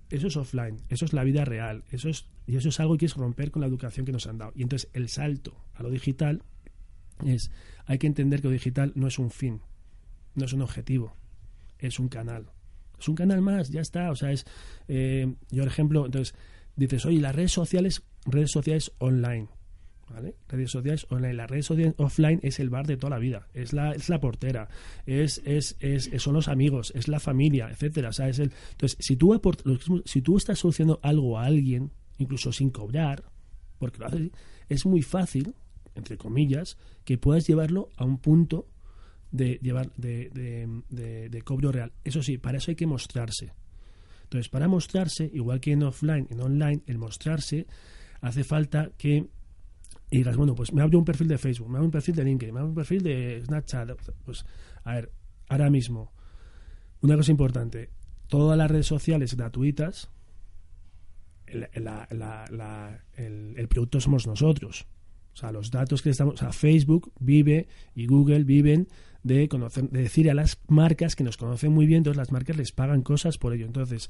eso 0.09 0.27
es 0.27 0.35
offline, 0.35 0.77
eso 0.89 1.05
es 1.05 1.13
la 1.13 1.23
vida 1.23 1.45
real, 1.45 1.83
eso 1.91 2.09
es, 2.09 2.27
y 2.45 2.57
eso 2.57 2.69
es 2.69 2.79
algo 2.79 2.97
que 2.97 3.05
es 3.05 3.15
romper 3.15 3.51
con 3.51 3.61
la 3.61 3.67
educación 3.67 4.05
que 4.05 4.11
nos 4.11 4.27
han 4.27 4.37
dado. 4.37 4.51
Y 4.55 4.63
entonces 4.63 4.89
el 4.93 5.09
salto 5.09 5.55
a 5.73 5.83
lo 5.83 5.89
digital 5.89 6.43
es, 7.25 7.51
hay 7.85 7.97
que 7.97 8.07
entender 8.07 8.41
que 8.41 8.47
lo 8.47 8.53
digital 8.53 8.91
no 8.95 9.07
es 9.07 9.17
un 9.17 9.31
fin, 9.31 9.61
no 10.35 10.45
es 10.45 10.53
un 10.53 10.61
objetivo, 10.61 11.15
es 11.79 11.99
un 11.99 12.09
canal 12.09 12.51
es 12.99 13.07
un 13.07 13.15
canal 13.15 13.41
más, 13.41 13.69
ya 13.69 13.81
está. 13.81 14.11
O 14.11 14.15
sea, 14.15 14.31
es. 14.31 14.45
Eh, 14.87 15.33
yo, 15.51 15.63
por 15.63 15.71
ejemplo, 15.71 16.05
entonces 16.05 16.35
dices, 16.75 17.05
oye, 17.05 17.19
las 17.19 17.35
redes 17.35 17.51
sociales, 17.51 18.03
redes 18.25 18.51
sociales 18.51 18.91
online. 18.99 19.47
¿Vale? 20.09 20.35
Redes 20.47 20.69
sociales 20.69 21.07
online. 21.09 21.33
Las 21.33 21.49
redes 21.49 21.65
sociales 21.65 21.95
offline 21.97 22.39
es 22.43 22.59
el 22.59 22.69
bar 22.69 22.85
de 22.85 22.95
toda 22.95 23.11
la 23.11 23.19
vida. 23.19 23.47
Es 23.53 23.73
la, 23.73 23.91
es 23.93 24.07
la 24.07 24.19
portera. 24.19 24.69
Es, 25.05 25.41
es, 25.45 25.77
es, 25.79 26.11
son 26.21 26.35
los 26.35 26.47
amigos. 26.47 26.91
Es 26.95 27.07
la 27.07 27.19
familia, 27.19 27.69
etcétera. 27.71 28.09
O 28.09 28.13
sea, 28.13 28.29
es 28.29 28.39
el, 28.39 28.51
entonces, 28.71 28.97
si 28.99 29.15
tú, 29.15 29.41
si 30.05 30.21
tú 30.21 30.37
estás 30.37 30.59
solucionando 30.59 30.99
algo 31.01 31.39
a 31.39 31.45
alguien, 31.45 31.91
incluso 32.19 32.51
sin 32.51 32.69
cobrar, 32.69 33.23
porque 33.79 33.99
lo 33.99 34.05
haces, 34.05 34.31
es 34.69 34.85
muy 34.85 35.01
fácil, 35.01 35.55
entre 35.95 36.17
comillas, 36.17 36.77
que 37.03 37.17
puedas 37.17 37.47
llevarlo 37.47 37.89
a 37.97 38.05
un 38.05 38.19
punto 38.19 38.67
de 39.31 39.59
llevar 39.61 39.91
de, 39.97 40.29
de, 40.89 41.41
cobro 41.41 41.71
real. 41.71 41.91
Eso 42.03 42.21
sí, 42.21 42.37
para 42.37 42.57
eso 42.57 42.71
hay 42.71 42.75
que 42.75 42.87
mostrarse. 42.87 43.51
Entonces, 44.23 44.49
para 44.49 44.67
mostrarse, 44.67 45.29
igual 45.33 45.59
que 45.59 45.71
en 45.71 45.83
offline, 45.83 46.27
en 46.29 46.41
online, 46.41 46.81
el 46.87 46.97
mostrarse 46.97 47.67
hace 48.21 48.43
falta 48.43 48.91
que 48.97 49.27
digas, 50.09 50.35
bueno, 50.35 50.55
pues 50.55 50.73
me 50.73 50.81
abro 50.81 50.97
un 50.97 51.05
perfil 51.05 51.27
de 51.27 51.37
Facebook, 51.37 51.69
me 51.69 51.77
abro 51.77 51.85
un 51.85 51.91
perfil 51.91 52.15
de 52.15 52.23
LinkedIn, 52.23 52.53
me 52.53 52.59
abro 52.59 52.69
un 52.69 52.75
perfil 52.75 53.03
de 53.03 53.43
Snapchat. 53.45 53.91
Pues, 54.23 54.45
a 54.83 54.95
ver, 54.95 55.11
ahora 55.49 55.69
mismo, 55.69 56.11
una 57.01 57.15
cosa 57.15 57.31
importante, 57.31 57.89
todas 58.27 58.57
las 58.57 58.69
redes 58.69 58.87
sociales 58.87 59.35
gratuitas, 59.35 60.09
el, 61.47 61.67
el, 63.55 63.67
producto 63.67 63.99
somos 63.99 64.25
nosotros. 64.27 64.87
O 65.33 65.37
sea, 65.37 65.51
los 65.51 65.69
datos 65.69 66.01
que 66.01 66.09
estamos, 66.09 66.35
o 66.35 66.37
sea, 66.37 66.51
Facebook 66.51 67.11
vive 67.19 67.67
y 67.93 68.07
Google 68.07 68.43
viven 68.43 68.87
de 69.25 69.49
conocer, 69.49 69.89
de 69.89 70.03
decir 70.03 70.29
a 70.29 70.35
las 70.35 70.59
marcas 70.67 71.15
que 71.15 71.23
nos 71.23 71.35
conocen 71.35 71.71
muy 71.71 71.87
bien, 71.87 71.97
entonces 71.99 72.17
las 72.17 72.31
marcas 72.31 72.57
les 72.57 72.71
pagan 72.71 73.01
cosas 73.01 73.39
por 73.39 73.53
ello. 73.53 73.65
Entonces, 73.65 74.07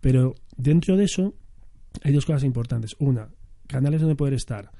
pero 0.00 0.34
dentro 0.56 0.96
de 0.96 1.04
eso 1.04 1.34
hay 2.02 2.14
dos 2.14 2.24
cosas 2.24 2.44
importantes. 2.44 2.96
Una, 2.98 3.28
canales 3.66 4.00
donde 4.00 4.16
poder 4.16 4.32
estar. 4.32 4.72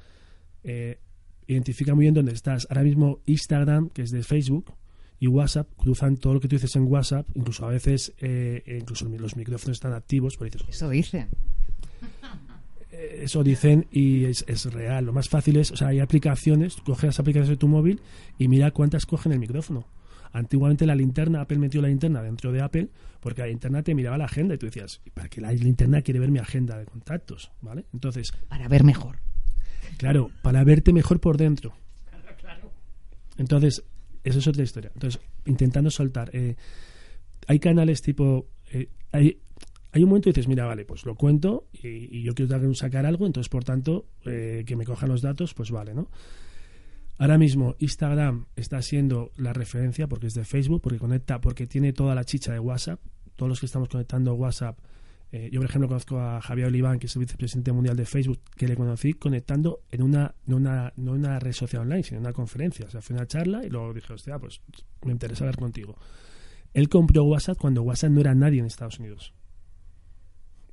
Eh, 0.65 0.99
identifica 1.47 1.95
muy 1.95 2.07
bien 2.07 2.15
dónde 2.15 2.33
estás. 2.33 2.67
Ahora 2.71 2.83
mismo 2.83 3.21
Instagram, 3.27 3.91
que 3.91 4.03
es 4.03 4.11
de 4.11 4.23
Facebook, 4.23 4.73
y 5.21 5.27
WhatsApp 5.27 5.69
cruzan 5.77 6.17
todo 6.17 6.35
lo 6.35 6.41
que 6.41 6.49
tú 6.49 6.57
dices 6.57 6.75
en 6.77 6.85
WhatsApp, 6.85 7.29
incluso 7.35 7.67
a 7.67 7.71
veces 7.71 8.15
eh, 8.19 8.79
incluso 8.81 9.07
los 9.07 9.37
micrófonos 9.37 9.77
están 9.77 9.93
activos. 9.93 10.37
Por 10.37 10.51
dices, 10.51 10.67
eso 10.67 10.89
dicen. 10.89 11.29
Eso 12.99 13.45
dicen 13.45 13.87
y 13.91 14.25
es, 14.25 14.73
real. 14.73 15.05
Lo 15.07 15.13
más 15.13 15.29
fácil 15.29 15.57
es, 15.57 15.71
o 15.71 15.77
sea, 15.77 15.89
hay 15.89 16.01
aplicaciones, 16.01 16.77
coges 16.77 17.05
las 17.05 17.21
aplicaciones 17.21 17.51
de 17.51 17.57
tu 17.57 17.69
móvil 17.69 18.01
y 18.39 18.49
mira 18.49 18.71
cuántas 18.71 19.07
cogen 19.07 19.33
el 19.33 19.39
micrófono. 19.39 19.87
Antiguamente 20.33 20.85
la 20.85 20.95
linterna, 20.95 21.41
Apple 21.41 21.59
metió 21.59 21.81
la 21.81 21.89
linterna 21.89 22.23
dentro 22.23 22.53
de 22.53 22.61
Apple 22.61 22.89
porque 23.21 23.43
la 23.43 23.49
linterna 23.49 23.83
te 23.83 23.95
miraba 23.95 24.19
la 24.19 24.27
agenda 24.27 24.55
y 24.55 24.59
tú 24.59 24.67
decías, 24.67 25.01
¿para 25.15 25.29
qué 25.29 25.41
la 25.41 25.53
linterna 25.53 26.03
quiere 26.03 26.21
ver 26.21 26.31
mi 26.31 26.39
agenda 26.39 26.77
de 26.77 26.85
contactos? 26.85 27.51
¿Vale? 27.61 27.87
Entonces... 27.95 28.33
Para 28.49 28.69
ver 28.69 28.85
mejor. 28.85 29.21
Claro, 29.97 30.31
para 30.43 30.63
verte 30.65 30.93
mejor 30.93 31.21
por 31.21 31.37
dentro. 31.37 31.75
Entonces, 33.39 33.85
eso 34.25 34.41
es 34.41 34.47
otra 34.47 34.63
historia. 34.63 34.91
Entonces, 34.93 35.21
intentando 35.47 35.91
soltar. 35.91 36.31
Eh, 36.35 36.57
hay 37.47 37.59
canales 37.61 38.03
tipo. 38.03 38.49
Eh, 38.71 38.89
hay, 39.13 39.39
hay 39.93 40.03
un 40.03 40.11
momento 40.11 40.29
y 40.29 40.33
dices, 40.33 40.49
mira, 40.49 40.67
vale, 40.67 40.85
pues 40.85 41.05
lo 41.05 41.15
cuento 41.15 41.69
y, 41.73 42.23
yo 42.23 42.35
quiero 42.35 42.75
sacar 42.75 43.07
algo, 43.07 43.27
entonces, 43.27 43.49
por 43.49 43.65
tanto, 43.65 44.07
eh, 44.25 44.65
que 44.67 44.77
me 44.77 44.85
cojan 44.85 45.09
los 45.09 45.23
datos, 45.23 45.55
pues 45.55 45.71
vale, 45.71 45.95
¿no? 45.95 46.11
Ahora 47.19 47.37
mismo 47.37 47.75
Instagram 47.79 48.47
está 48.55 48.81
siendo 48.81 49.33
la 49.37 49.53
referencia 49.53 50.07
porque 50.07 50.29
es 50.29 50.35
de 50.35 50.45
Facebook, 50.45 50.81
porque 50.83 50.99
conecta, 50.99 51.41
porque 51.41 51.67
tiene 51.67 51.93
toda 51.93 52.15
la 52.15 52.25
chicha 52.25 52.53
de 52.53 52.61
WhatsApp. 52.61 53.01
Todos 53.35 53.49
los 53.49 53.61
que 53.61 53.67
estamos 53.67 53.89
conectando 53.89 54.35
WhatsApp 54.35 54.79
eh, 55.31 55.51
yo, 55.53 55.61
por 55.61 55.69
ejemplo, 55.69 55.89
conozco 55.89 56.19
a 56.19 56.41
Javier 56.41 56.69
Oliván, 56.69 56.99
que 56.99 57.07
es 57.07 57.15
el 57.17 57.21
vicepresidente 57.21 57.71
mundial 57.73 57.97
de 57.97 58.07
Facebook, 58.07 58.41
que 58.57 58.67
le 58.67 58.77
conocí 58.77 59.13
conectando 59.13 59.81
en 59.91 60.03
una, 60.03 60.35
no 60.47 60.57
una, 60.57 60.93
no 60.97 61.13
una 61.13 61.39
red 61.39 61.53
social 61.53 61.83
online, 61.83 62.03
sino 62.03 62.19
en 62.19 62.25
una 62.25 62.33
conferencia. 62.33 62.87
O 62.87 62.91
sea, 62.91 63.03
fue 63.03 63.15
una 63.15 63.27
charla 63.27 63.65
y 63.65 63.69
luego 63.69 63.93
dije, 63.93 64.13
hostia, 64.13 64.39
pues 64.39 64.63
me 65.05 65.13
interesa 65.13 65.45
hablar 65.45 65.59
contigo. 65.59 65.97
Él 66.73 66.89
compró 66.89 67.25
WhatsApp 67.25 67.59
cuando 67.59 67.83
WhatsApp 67.83 68.11
no 68.11 68.21
era 68.21 68.35
nadie 68.35 68.61
en 68.61 68.67
Estados 68.67 68.99
Unidos. 68.99 69.35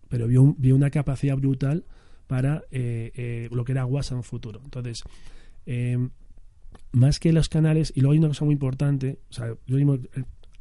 Pero 0.10 0.28
vio, 0.28 0.56
vio 0.58 0.76
una 0.76 0.90
capacidad 0.90 1.36
brutal 1.36 1.86
para 2.28 2.64
eh, 2.72 3.12
eh, 3.16 3.50
lo 3.52 3.64
que 3.66 3.72
era 3.72 3.86
WhatsApp 3.86 4.18
en 4.18 4.24
futuro. 4.24 4.62
Entonces, 4.64 5.04
más 6.92 7.20
que 7.20 7.34
los 7.34 7.50
canales, 7.50 7.92
y 7.96 8.02
luego 8.02 8.14
hay 8.14 8.20
una 8.20 8.28
cosa 8.30 8.46
muy 8.46 8.54
importante, 8.54 9.20
o 9.30 9.34
sea, 9.34 9.56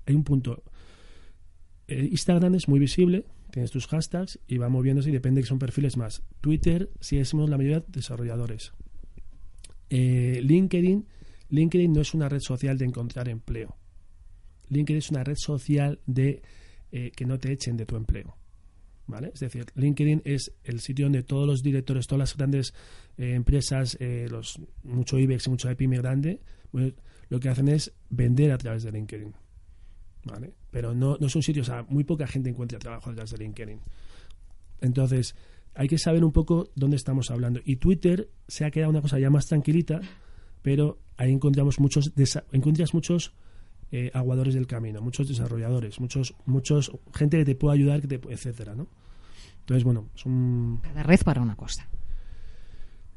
hay 0.07 0.15
un 0.15 0.25
punto. 0.25 0.63
Instagram 1.89 2.55
es 2.55 2.69
muy 2.69 2.79
visible, 2.79 3.27
tienes 3.55 3.71
tus 3.71 3.87
hashtags 3.87 4.41
y 4.49 4.59
va 4.59 4.69
moviéndose 4.69 5.11
y 5.11 5.13
depende 5.13 5.41
que 5.41 5.47
son 5.47 5.61
perfiles 5.61 5.97
más. 5.97 6.25
Twitter, 6.41 6.91
si 7.01 7.25
somos 7.25 7.49
la 7.49 7.57
mayoría 7.57 7.85
desarrolladores. 7.87 8.73
Eh, 9.91 10.41
LinkedIn, 10.43 11.07
LinkedIn 11.51 11.93
no 11.93 12.01
es 12.01 12.15
una 12.15 12.29
red 12.29 12.41
social 12.41 12.77
de 12.79 12.87
encontrar 12.87 13.29
empleo. 13.29 13.77
LinkedIn 14.71 14.99
es 14.99 15.11
una 15.11 15.23
red 15.23 15.37
social 15.37 16.01
de 16.05 16.43
eh, 16.91 17.13
que 17.15 17.27
no 17.27 17.39
te 17.39 17.53
echen 17.53 17.77
de 17.77 17.87
tu 17.87 17.95
empleo. 17.95 18.37
¿Vale? 19.07 19.31
Es 19.35 19.41
decir, 19.41 19.67
LinkedIn 19.75 20.23
es 20.25 20.53
el 20.65 20.81
sitio 20.81 21.05
donde 21.07 21.23
todos 21.23 21.47
los 21.47 21.63
directores, 21.63 22.07
todas 22.07 22.21
las 22.21 22.37
grandes 22.37 22.73
eh, 23.19 23.35
empresas, 23.35 23.99
los 24.01 24.59
mucho 24.83 25.19
IBEX 25.19 25.47
y 25.47 25.51
mucho 25.51 25.71
IPM 25.71 25.97
grande, 25.99 26.41
pues, 26.71 26.95
lo 27.29 27.39
que 27.39 27.51
hacen 27.51 27.69
es 27.69 27.93
vender 28.09 28.51
a 28.53 28.59
través 28.59 28.83
de 28.83 28.93
LinkedIn. 28.93 29.35
¿vale? 30.25 30.55
Pero 30.71 30.95
no, 30.95 31.17
no 31.19 31.27
es 31.27 31.37
un 31.37 31.43
sitio, 31.43 31.63
o 31.63 31.65
sea, 31.65 31.85
muy 31.89 32.05
poca 32.05 32.27
gente 32.27 32.51
encuentra 32.51 32.79
trabajo 32.79 33.11
detrás 33.11 33.31
de 33.31 33.39
LinkedIn. 33.39 33.81
Entonces, 34.81 35.35
hay 35.75 35.89
que 35.89 35.99
saber 35.99 36.25
un 36.25 36.33
poco 36.33 36.71
dónde 36.75 36.97
estamos 36.97 37.31
hablando. 37.31 37.61
Y 37.65 37.77
Twitter 37.77 38.29
se 38.49 38.65
ha 38.65 38.71
quedado 38.71 38.91
una 38.91 39.03
cosa 39.03 39.19
ya 39.19 39.31
más 39.31 39.47
tranquilita, 39.47 40.01
pero 40.63 40.99
ahí 41.17 41.33
encontramos 41.33 41.79
muchos, 41.81 42.13
encuentras 42.53 42.95
muchos 42.95 43.35
eh, 43.93 44.11
aguadores 44.15 44.55
del 44.55 44.67
camino, 44.67 45.01
muchos 45.01 45.29
desarrolladores, 45.29 46.01
muchos, 46.01 46.35
muchos, 46.47 46.93
gente 47.15 47.39
que 47.39 47.45
te 47.45 47.55
puede 47.55 47.75
ayudar, 47.75 48.01
que 48.01 48.09
te, 48.09 48.21
etcétera, 48.33 48.75
¿no? 48.75 48.89
Entonces, 49.61 49.85
bueno, 49.85 50.11
es 50.15 50.27
un... 50.27 50.81
Cada 50.83 51.03
red 51.03 51.21
para 51.25 51.41
una 51.41 51.57
cosa. 51.57 51.89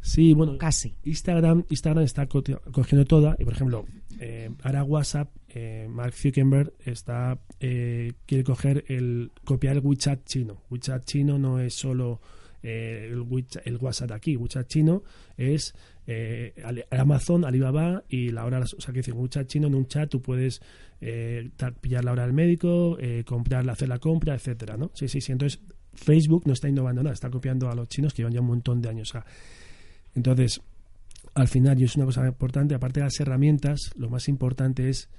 Sí, 0.02 0.34
bueno, 0.34 0.58
casi. 0.58 0.96
Instagram, 1.04 1.66
Instagram 1.70 2.04
está 2.06 2.28
cogiendo 2.28 3.06
toda, 3.06 3.36
y 3.40 3.44
por 3.44 3.54
ejemplo, 3.54 3.86
eh, 4.20 4.50
ahora 4.64 4.84
WhatsApp, 4.84 5.30
eh, 5.50 5.88
Mark 5.90 6.14
Zuckerberg 6.14 6.74
está 6.86 7.40
eh, 7.60 8.14
quiere 8.26 8.44
coger 8.44 8.86
el 8.88 9.32
copiar 9.44 9.78
el 9.78 9.86
WeChat 9.86 10.24
chino. 10.26 10.62
WeChat 10.70 11.04
chino 11.06 11.38
no 11.38 11.60
es 11.60 11.74
solo 11.74 12.22
eh, 12.64 13.10
el, 13.12 13.78
WhatsApp 13.78 14.12
aquí, 14.12 14.36
WeChat 14.36 14.68
chino 14.68 15.04
es 15.38 15.74
eh, 16.06 16.54
Amazon, 16.92 17.46
Alibaba 17.46 18.04
y 18.10 18.30
la 18.30 18.46
hora, 18.46 18.60
o 18.60 18.66
sea, 18.82 18.94
que 18.94 19.00
decir, 19.00 19.14
WeChat 19.14 19.48
chino 19.48 19.68
en 19.68 19.76
un 19.76 19.88
chat 19.88 20.10
tú 20.10 20.22
puedes 20.22 20.62
pillar 21.00 22.04
la 22.04 22.12
hora 22.12 22.24
del 22.24 22.34
médico, 22.34 22.98
comprar, 23.26 23.70
hacer 23.70 23.88
la 23.88 24.00
compra, 24.00 24.34
etcétera, 24.34 24.78
¿no? 24.78 24.90
Sí, 24.96 25.08
sí, 25.08 25.22
sí. 25.22 25.32
Entonces 25.32 25.62
Facebook 25.94 26.44
no 26.46 26.54
está 26.54 26.70
innovando 26.70 27.04
nada, 27.04 27.14
está 27.14 27.30
copiando 27.30 27.70
a 27.70 27.76
los 27.76 27.88
chinos 27.90 28.14
que 28.14 28.22
llevan 28.22 28.34
ya 28.34 28.42
un 28.42 28.48
montón 28.48 28.82
de 28.82 28.90
años. 28.90 29.14
Entonces, 30.16 30.62
al 31.34 31.48
final, 31.48 31.80
y 31.80 31.84
es 31.84 31.96
una 31.96 32.06
cosa 32.06 32.26
importante, 32.26 32.76
aparte 32.76 33.00
de 33.00 33.06
las 33.06 33.20
herramientas, 33.20 33.92
lo 33.96 34.10
más 34.10 34.28
importante 34.28 34.90
es, 34.90 35.10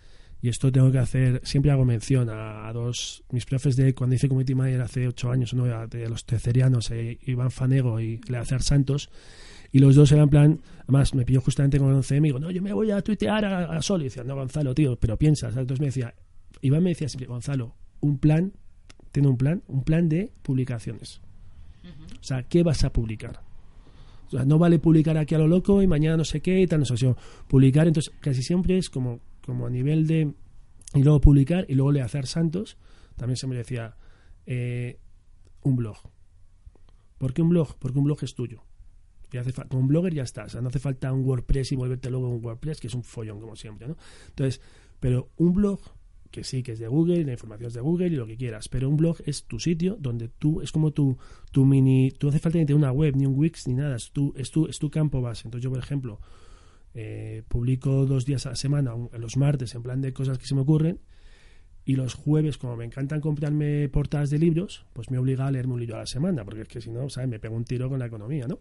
y 0.41 0.49
esto 0.49 0.71
tengo 0.71 0.93
que 0.93 0.99
hacer, 0.99 1.41
siempre 1.45 1.73
hago 1.73 1.85
mención 1.85 2.29
a, 2.31 2.73
dos, 2.73 3.25
mis 3.31 3.45
profes 3.45 3.75
de 3.77 3.95
cuando 3.95 4.15
hice 4.15 4.29
Community 4.29 4.55
Manager 4.55 4.83
hace 4.83 5.09
ocho 5.09 5.31
años, 5.31 5.53
uno 5.53 5.65
de 5.87 6.09
los 6.09 6.25
tercerianos, 6.25 6.91
eh, 6.93 7.19
Iván 7.27 7.51
Fanego 7.51 8.01
y 8.01 8.21
Leacer 8.29 8.63
Santos, 8.63 9.11
y 9.73 9.81
los 9.81 9.97
dos 9.97 10.13
eran 10.13 10.29
plan, 10.29 10.61
además 10.83 11.15
me 11.15 11.25
pilló 11.25 11.41
justamente 11.41 11.79
con 11.79 11.89
el 11.89 11.97
11 11.97 12.17
y 12.17 12.21
digo, 12.21 12.39
no, 12.39 12.51
yo 12.51 12.63
me 12.63 12.73
voy 12.73 12.91
a 12.93 13.03
tuitear 13.03 13.45
a, 13.45 13.83
Sol, 13.83 14.03
y 14.03 14.05
decía, 14.05 14.23
no, 14.23 14.37
Gonzalo, 14.37 14.75
tío, 14.75 14.97
pero 14.97 15.17
piensas, 15.17 15.57
entonces 15.57 15.81
me 15.81 15.87
decía, 15.87 16.15
Iván 16.61 16.85
me 16.85 16.91
decía 16.91 17.09
siempre, 17.09 17.27
Gonzalo, 17.27 17.75
un 18.01 18.19
plan, 18.19 18.53
tiene 19.11 19.29
un 19.29 19.37
plan, 19.37 19.63
un 19.67 19.83
plan 19.83 20.09
de 20.09 20.31
publicaciones. 20.43 21.21
O 22.21 22.25
sea, 22.25 22.43
¿qué 22.43 22.63
vas 22.63 22.85
a 22.85 22.93
publicar? 22.93 23.41
O 24.29 24.31
sea, 24.31 24.45
no 24.45 24.59
vale 24.59 24.79
publicar 24.79 25.17
aquí 25.17 25.35
a 25.35 25.39
lo 25.39 25.49
loco 25.49 25.83
y 25.83 25.87
mañana 25.87 26.17
no 26.17 26.25
sé 26.25 26.41
qué 26.41 26.61
y 26.61 26.67
tal, 26.67 26.81
no 26.81 26.85
sé, 26.85 27.15
publicar, 27.49 27.87
entonces 27.87 28.13
casi 28.21 28.43
siempre 28.43 28.77
es 28.77 28.91
como, 28.91 29.21
como 29.49 29.67
a 29.67 29.71
nivel 29.71 30.07
de... 30.07 30.35
Y 30.95 31.03
luego 31.03 31.21
publicar 31.23 31.65
y 31.69 31.75
luego 31.75 31.91
le 31.91 32.03
hacer 32.03 32.27
santos, 32.27 32.77
también 33.17 33.37
se 33.39 33.47
me 33.47 33.57
decía 33.57 33.97
eh, 34.45 35.01
un 35.63 35.75
blog. 35.77 35.97
¿Por 37.17 37.33
qué 37.33 37.41
un 37.41 37.49
blog? 37.49 37.77
Porque 37.79 37.99
un 37.99 38.05
blog 38.05 38.23
es 38.23 38.35
tuyo. 38.35 38.63
Y 39.33 39.39
hace 39.39 39.53
como 39.53 39.81
un 39.81 39.89
blogger 39.89 40.13
ya 40.13 40.23
está, 40.23 40.45
o 40.45 40.49
sea, 40.51 40.61
no 40.61 40.69
hace 40.69 40.79
falta 40.79 41.13
un 41.13 41.25
WordPress 41.25 41.73
y 41.73 41.77
volverte 41.77 42.11
luego 42.11 42.29
un 42.29 42.45
WordPress, 42.45 42.81
que 42.81 42.89
es 42.89 42.95
un 42.95 43.05
follón 43.05 43.41
como 43.41 43.57
siempre, 43.57 43.89
¿no? 43.89 43.97
Entonces, 44.29 44.61
pero 45.01 45.31
un 45.37 45.55
blog 45.55 45.81
que 46.31 46.45
sí, 46.45 46.63
que 46.63 46.73
es 46.73 46.79
de 46.79 46.89
Google, 46.89 47.25
la 47.25 47.33
información 47.33 47.69
es 47.69 47.75
de 47.75 47.81
Google 47.81 48.09
y 48.09 48.17
lo 48.17 48.27
que 48.27 48.37
quieras, 48.37 48.69
pero 48.69 48.89
un 48.89 48.97
blog 48.97 49.17
es 49.25 49.45
tu 49.45 49.59
sitio 49.59 49.97
donde 49.99 50.29
tú, 50.29 50.61
es 50.61 50.73
como 50.73 50.93
tu, 50.93 51.17
tu 51.53 51.65
mini, 51.65 52.11
tú 52.11 52.29
hace 52.29 52.39
falta 52.39 52.59
ni 52.59 52.67
tener 52.67 52.77
una 52.77 52.93
web, 52.93 53.17
ni 53.17 53.25
un 53.25 53.35
Wix, 53.35 53.67
ni 53.67 53.75
nada, 53.75 53.97
es 53.97 54.11
tu, 54.11 54.35
es 54.37 54.51
tu, 54.51 54.67
es 54.67 54.79
tu 54.79 54.91
campo 54.91 55.23
base. 55.23 55.47
Entonces 55.47 55.65
yo, 55.65 55.71
por 55.71 55.79
ejemplo, 55.79 56.21
eh, 57.01 57.45
publico 57.47 58.07
dos 58.07 58.25
días 58.25 58.45
a 58.47 58.51
la 58.51 58.57
semana, 58.57 58.93
los 59.17 59.37
martes, 59.37 59.73
en 59.77 59.83
plan 59.85 60.01
de 60.01 60.13
cosas 60.13 60.37
que 60.37 60.47
se 60.47 60.57
me 60.57 60.63
ocurren, 60.63 60.99
y 61.85 61.95
los 61.95 62.15
jueves, 62.15 62.59
como 62.59 62.77
me 62.77 62.85
encantan 62.85 63.21
comprarme 63.21 63.89
portadas 63.89 64.31
de 64.31 64.39
libros, 64.39 64.85
pues 64.93 65.09
me 65.11 65.19
obliga 65.19 65.47
a 65.47 65.51
leerme 65.53 65.75
un 65.75 65.81
libro 65.81 65.95
a 65.95 66.01
la 66.01 66.07
semana, 66.07 66.45
porque 66.45 66.63
es 66.63 66.69
que 66.69 66.81
si 66.81 66.91
no, 66.91 67.09
¿sabes? 67.09 67.31
Me 67.31 67.39
pego 67.39 67.55
un 67.55 67.65
tiro 67.65 67.89
con 67.89 68.01
la 68.01 68.07
economía, 68.07 68.49
¿no? 68.49 68.59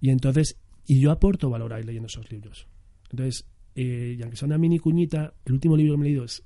Y 0.00 0.10
entonces, 0.10 0.58
y 0.84 0.98
yo 0.98 1.12
aporto 1.12 1.48
valor 1.48 1.72
ahí 1.72 1.84
leyendo 1.84 2.08
esos 2.08 2.30
libros. 2.30 2.66
Entonces, 3.10 3.46
eh, 3.76 4.16
y 4.18 4.22
aunque 4.22 4.36
sea 4.36 4.46
una 4.46 4.58
mini 4.58 4.78
cuñita, 4.80 5.32
el 5.44 5.52
último 5.52 5.76
libro 5.76 5.94
que 5.94 6.00
he 6.00 6.04
leído 6.04 6.24
es 6.24 6.42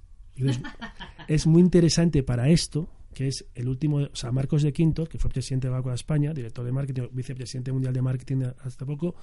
es 1.29 1.47
muy 1.47 1.63
interesante 1.63 2.23
para 2.23 2.49
esto, 2.49 2.89
que 3.15 3.29
es 3.29 3.47
el 3.55 3.69
último, 3.69 3.99
o 3.99 4.15
sea, 4.15 4.31
Marcos 4.31 4.63
de 4.63 4.73
Quinto, 4.73 5.07
que 5.07 5.19
fue 5.19 5.31
presidente 5.31 5.69
de 5.69 5.73
Banco 5.73 5.89
de 5.89 5.97
España, 5.97 6.33
director 6.33 6.65
de 6.65 6.73
marketing, 6.73 7.03
vicepresidente 7.13 7.73
mundial 7.73 7.93
de 7.93 8.03
marketing 8.03 8.43
hasta 8.61 8.87
poco, 8.87 9.15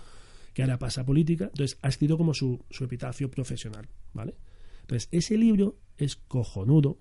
que 0.56 0.64
ahora 0.64 0.80
pasa 0.80 1.02
a 1.02 1.06
política, 1.06 1.46
entonces 1.52 1.78
ha 1.82 1.90
escrito 1.90 2.18
como 2.18 2.34
su, 2.34 2.64
su 2.72 2.86
epitafio 2.86 3.30
profesional, 3.30 3.90
¿vale? 4.14 4.36
Entonces, 4.82 5.10
ese 5.12 5.38
libro 5.38 5.76
es 5.98 6.16
cojonudo 6.16 6.98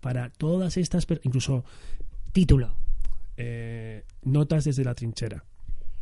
para 0.00 0.30
todas 0.30 0.78
estas, 0.78 1.06
incluso 1.22 1.64
título, 2.32 2.74
eh, 3.36 4.04
notas 4.22 4.64
desde 4.64 4.84
la 4.84 4.94
trinchera. 4.94 5.44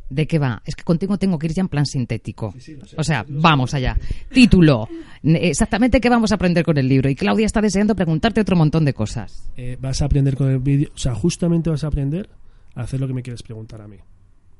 ¿De 0.08 0.28
qué 0.28 0.38
va? 0.38 0.62
Es 0.64 0.76
que 0.76 0.84
contigo 0.84 1.18
tengo 1.18 1.38
que 1.40 1.48
ir 1.48 1.54
ya 1.54 1.62
en 1.62 1.68
plan 1.68 1.86
sintético. 1.86 2.54
o 2.96 3.04
sea, 3.04 3.24
vamos 3.28 3.74
allá. 3.74 3.98
Título. 4.32 4.88
Exactamente 5.24 6.00
qué 6.00 6.08
vamos 6.08 6.30
a 6.30 6.36
aprender 6.36 6.64
con 6.64 6.78
el 6.78 6.88
libro. 6.88 7.10
Y 7.10 7.16
Claudia 7.16 7.46
está 7.46 7.60
deseando 7.60 7.96
preguntarte 7.96 8.40
otro 8.40 8.56
montón 8.56 8.84
de 8.84 8.94
cosas. 8.94 9.50
Eh, 9.56 9.76
vas 9.80 10.02
a 10.02 10.04
aprender 10.04 10.36
con 10.36 10.50
el 10.50 10.58
vídeo. 10.58 10.90
O 10.94 10.98
sea, 10.98 11.14
justamente 11.14 11.70
vas 11.70 11.82
a 11.82 11.88
aprender 11.88 12.28
a 12.74 12.82
hacer 12.82 13.00
lo 13.00 13.08
que 13.08 13.14
me 13.14 13.22
quieres 13.22 13.42
preguntar 13.42 13.80
a 13.80 13.88
mí. 13.88 13.98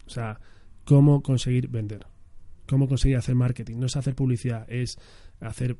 O 0.06 0.10
sea, 0.10 0.38
cómo 0.90 1.22
conseguir 1.22 1.68
vender. 1.68 2.04
Cómo 2.66 2.88
conseguir 2.88 3.16
hacer 3.16 3.36
marketing. 3.36 3.76
No 3.78 3.86
es 3.86 3.94
hacer 3.94 4.16
publicidad, 4.16 4.66
es 4.68 4.98
hacer, 5.38 5.76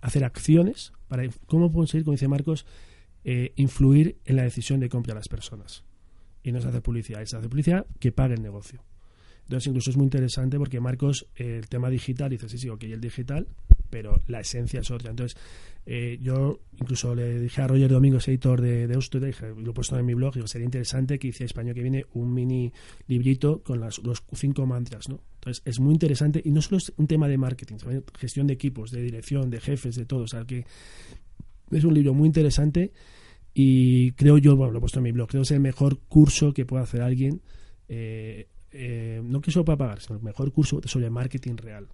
hacer 0.00 0.24
acciones 0.24 0.94
para 1.08 1.28
cómo 1.44 1.70
conseguir, 1.70 2.06
como 2.06 2.14
dice 2.14 2.26
Marcos, 2.26 2.64
eh, 3.22 3.52
influir 3.56 4.16
en 4.24 4.36
la 4.36 4.44
decisión 4.44 4.80
de 4.80 4.88
compra 4.88 5.12
de 5.12 5.20
las 5.20 5.28
personas. 5.28 5.84
Y 6.42 6.52
no 6.52 6.58
es 6.58 6.64
hacer 6.64 6.80
publicidad, 6.80 7.20
es 7.20 7.34
hacer 7.34 7.50
publicidad 7.50 7.84
que 7.98 8.12
pague 8.12 8.32
el 8.32 8.40
negocio. 8.40 8.82
Entonces, 9.42 9.66
incluso 9.66 9.90
es 9.90 9.98
muy 9.98 10.04
interesante 10.04 10.56
porque 10.56 10.80
Marcos, 10.80 11.26
el 11.34 11.68
tema 11.68 11.90
digital, 11.90 12.30
dice, 12.30 12.48
sí, 12.48 12.56
sí, 12.56 12.70
ok, 12.70 12.84
el 12.84 13.00
digital, 13.02 13.46
pero 13.90 14.22
la 14.28 14.40
esencia 14.40 14.80
es 14.80 14.90
otra. 14.90 15.10
Entonces, 15.10 15.38
eh, 15.86 16.18
yo 16.22 16.60
incluso 16.78 17.14
le 17.14 17.40
dije 17.40 17.62
a 17.62 17.66
Roger 17.66 17.90
Domingos, 17.90 18.28
editor 18.28 18.60
de, 18.60 18.86
de 18.86 19.26
dije, 19.26 19.54
lo 19.56 19.70
he 19.70 19.74
puesto 19.74 19.98
en 19.98 20.06
mi 20.06 20.14
blog, 20.14 20.34
digo, 20.34 20.46
sería 20.46 20.64
interesante 20.64 21.18
que 21.18 21.28
hiciera 21.28 21.46
español 21.46 21.74
que 21.74 21.82
viene 21.82 22.06
un 22.14 22.32
mini 22.32 22.72
librito 23.08 23.62
con 23.62 23.80
las, 23.80 23.98
los 23.98 24.22
cinco 24.32 24.66
mantras, 24.66 25.08
¿no? 25.08 25.20
Entonces, 25.34 25.62
es 25.64 25.80
muy 25.80 25.92
interesante 25.92 26.40
y 26.44 26.50
no 26.50 26.62
solo 26.62 26.76
es 26.76 26.92
un 26.96 27.06
tema 27.06 27.26
de 27.26 27.38
marketing, 27.38 27.76
gestión 28.18 28.46
de 28.46 28.54
equipos, 28.54 28.90
de 28.90 29.02
dirección, 29.02 29.50
de 29.50 29.60
jefes, 29.60 29.96
de 29.96 30.04
todo. 30.04 30.24
O 30.24 30.28
sea, 30.28 30.44
que 30.44 30.66
es 31.70 31.84
un 31.84 31.94
libro 31.94 32.14
muy 32.14 32.26
interesante 32.26 32.92
y 33.54 34.12
creo 34.12 34.38
yo, 34.38 34.54
bueno, 34.56 34.72
lo 34.72 34.78
he 34.78 34.80
puesto 34.80 34.98
en 34.98 35.04
mi 35.04 35.12
blog, 35.12 35.28
creo 35.28 35.40
que 35.40 35.44
es 35.44 35.50
el 35.50 35.60
mejor 35.60 35.98
curso 36.08 36.52
que 36.52 36.66
puede 36.66 36.82
hacer 36.82 37.00
alguien. 37.02 37.40
Eh, 37.88 38.48
eh, 38.72 39.20
no 39.24 39.40
que 39.40 39.50
solo 39.50 39.64
para 39.64 39.78
pagar, 39.78 40.00
sino 40.00 40.16
el 40.16 40.22
mejor 40.22 40.52
curso 40.52 40.80
sobre 40.84 41.10
marketing 41.10 41.56
real. 41.56 41.88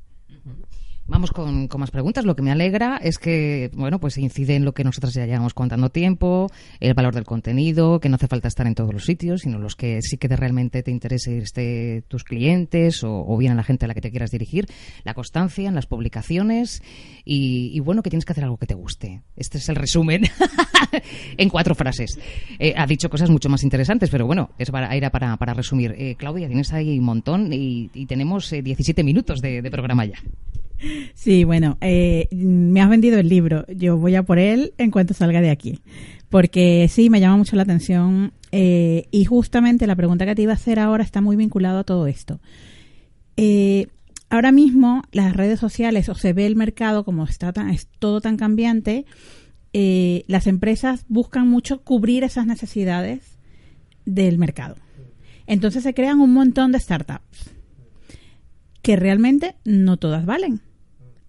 Vamos 1.08 1.30
con, 1.30 1.68
más 1.78 1.92
preguntas. 1.92 2.24
Lo 2.24 2.34
que 2.34 2.42
me 2.42 2.50
alegra 2.50 2.96
es 2.96 3.18
que, 3.18 3.70
bueno, 3.74 4.00
pues 4.00 4.18
incide 4.18 4.56
en 4.56 4.64
lo 4.64 4.74
que 4.74 4.82
nosotros 4.82 5.14
ya 5.14 5.24
llevamos 5.24 5.54
contando 5.54 5.90
tiempo, 5.90 6.50
el 6.80 6.94
valor 6.94 7.14
del 7.14 7.24
contenido, 7.24 8.00
que 8.00 8.08
no 8.08 8.16
hace 8.16 8.26
falta 8.26 8.48
estar 8.48 8.66
en 8.66 8.74
todos 8.74 8.92
los 8.92 9.04
sitios, 9.04 9.42
sino 9.42 9.60
los 9.60 9.76
que 9.76 10.02
sí 10.02 10.18
que 10.18 10.26
realmente 10.26 10.82
te 10.82 10.90
interese 10.90 12.02
tus 12.08 12.24
clientes 12.24 13.04
o, 13.04 13.36
bien 13.36 13.52
a 13.52 13.54
la 13.54 13.62
gente 13.62 13.84
a 13.84 13.88
la 13.88 13.94
que 13.94 14.00
te 14.00 14.10
quieras 14.10 14.32
dirigir, 14.32 14.66
la 15.04 15.14
constancia 15.14 15.68
en 15.68 15.76
las 15.76 15.86
publicaciones 15.86 16.82
y, 17.24 17.78
bueno, 17.80 18.02
que 18.02 18.10
tienes 18.10 18.24
que 18.24 18.32
hacer 18.32 18.44
algo 18.44 18.56
que 18.56 18.66
te 18.66 18.74
guste. 18.74 19.22
Este 19.36 19.58
es 19.58 19.68
el 19.68 19.76
resumen 19.76 20.22
en 21.36 21.48
cuatro 21.48 21.74
frases. 21.74 22.18
Eh, 22.58 22.74
ha 22.76 22.86
dicho 22.86 23.08
cosas 23.10 23.30
mucho 23.30 23.48
más 23.48 23.62
interesantes, 23.62 24.10
pero 24.10 24.26
bueno, 24.26 24.50
es 24.58 24.70
para, 24.70 24.94
era 24.94 25.10
para, 25.10 25.36
para 25.36 25.54
resumir. 25.54 25.94
Eh, 25.96 26.16
Claudia, 26.16 26.48
tienes 26.48 26.72
ahí 26.72 26.98
un 26.98 27.04
montón 27.04 27.52
y, 27.52 27.88
tenemos 28.06 28.50
17 28.50 29.00
eh, 29.00 29.04
minutos 29.04 29.40
de 29.40 29.70
programa 29.70 30.04
ya. 30.04 30.16
Sí, 31.14 31.44
bueno, 31.44 31.78
eh, 31.80 32.28
me 32.32 32.80
has 32.80 32.88
vendido 32.88 33.18
el 33.18 33.28
libro. 33.28 33.64
Yo 33.68 33.96
voy 33.96 34.14
a 34.14 34.22
por 34.22 34.38
él 34.38 34.74
en 34.78 34.90
cuanto 34.90 35.14
salga 35.14 35.40
de 35.40 35.50
aquí. 35.50 35.80
Porque 36.28 36.88
sí, 36.90 37.10
me 37.10 37.20
llama 37.20 37.38
mucho 37.38 37.56
la 37.56 37.62
atención. 37.62 38.32
Eh, 38.52 39.06
y 39.10 39.24
justamente 39.24 39.86
la 39.86 39.96
pregunta 39.96 40.26
que 40.26 40.34
te 40.34 40.42
iba 40.42 40.52
a 40.52 40.56
hacer 40.56 40.78
ahora 40.78 41.04
está 41.04 41.20
muy 41.20 41.36
vinculada 41.36 41.80
a 41.80 41.84
todo 41.84 42.06
esto. 42.06 42.40
Eh, 43.36 43.88
ahora 44.28 44.52
mismo 44.52 45.02
las 45.12 45.34
redes 45.34 45.60
sociales 45.60 46.08
o 46.08 46.14
se 46.14 46.32
ve 46.32 46.46
el 46.46 46.56
mercado 46.56 47.04
como 47.04 47.24
está 47.24 47.52
tan, 47.52 47.70
es 47.70 47.86
todo 47.98 48.20
tan 48.20 48.36
cambiante, 48.36 49.04
las 50.26 50.46
empresas 50.46 51.04
buscan 51.08 51.48
mucho 51.48 51.82
cubrir 51.82 52.24
esas 52.24 52.46
necesidades 52.46 53.36
del 54.04 54.38
mercado. 54.38 54.76
Entonces 55.46 55.82
se 55.82 55.94
crean 55.94 56.20
un 56.20 56.32
montón 56.32 56.72
de 56.72 56.80
startups 56.80 57.50
que 58.82 58.96
realmente 58.96 59.56
no 59.64 59.96
todas 59.96 60.24
valen. 60.26 60.60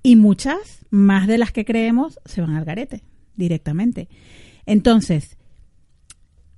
Y 0.04 0.16
muchas, 0.16 0.86
más 0.90 1.28
de 1.28 1.38
las 1.38 1.52
que 1.52 1.66
creemos, 1.66 2.20
se 2.26 2.42
van 2.42 2.56
al 2.56 2.66
garete 2.66 3.04
directamente. 3.36 4.08
Entonces, 4.66 5.38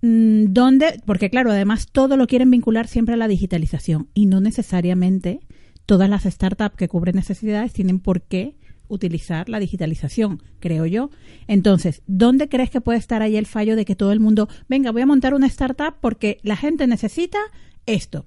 mm, 0.02 0.45
¿dónde? 0.49 1.02
Porque 1.06 1.30
claro, 1.30 1.52
además 1.52 1.88
todo 1.91 2.17
lo 2.17 2.28
quieren 2.28 2.52
vincular 2.52 2.88
siempre 2.88 3.15
a 3.15 3.17
la 3.17 3.28
digitalización 3.28 4.10
y 4.13 4.25
no 4.25 4.41
necesariamente 4.41 5.39
todas 5.86 6.10
las 6.10 6.23
startups 6.23 6.75
que 6.75 6.88
cubren 6.88 7.15
necesidades 7.15 7.73
tienen 7.73 7.99
por 7.99 8.21
qué 8.21 8.59
utilizar 8.89 9.47
la 9.47 9.60
digitalización, 9.60 10.43
creo 10.60 10.86
yo. 10.86 11.10
Entonces, 11.47 12.02
¿dónde 12.08 12.49
crees 12.49 12.69
que 12.69 12.82
puede 12.82 12.99
estar 12.99 13.21
ahí 13.21 13.38
el 13.38 13.45
fallo 13.45 13.78
de 13.78 13.86
que 13.86 13.95
todo 13.95 14.12
el 14.12 14.19
mundo, 14.19 14.49
venga, 14.67 14.91
voy 14.91 15.04
a 15.04 15.06
montar 15.06 15.34
una 15.34 15.47
startup 15.47 15.95
porque 16.02 16.39
la 16.43 16.58
gente 16.58 16.86
necesita 16.88 17.39
esto? 17.86 18.25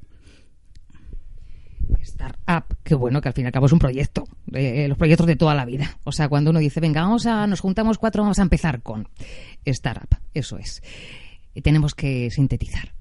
startup, 2.01 2.77
qué 2.83 2.95
bueno 2.95 3.21
que 3.21 3.29
al 3.29 3.35
fin 3.35 3.45
y 3.45 3.47
al 3.47 3.53
cabo 3.53 3.67
es 3.67 3.73
un 3.73 3.79
proyecto, 3.79 4.25
eh, 4.53 4.87
los 4.89 4.99
proyectos 4.99 5.27
de 5.27 5.37
toda 5.37 5.55
la 5.55 5.65
vida. 5.65 5.99
O 6.05 6.13
sea, 6.13 6.29
cuando 6.29 6.51
uno 6.51 6.59
dice, 6.59 6.81
venga, 6.81 7.03
vamos 7.03 7.27
a, 7.27 7.47
nos 7.47 7.61
juntamos 7.61 7.99
cuatro, 7.99 8.23
vamos 8.23 8.39
a 8.39 8.43
empezar 8.43 8.83
con 8.83 9.09
startup, 9.65 10.19
eso 10.35 10.59
es. 10.59 10.83
tenemos 11.63 11.95
que 11.95 12.31
sintetizar. 12.31 12.93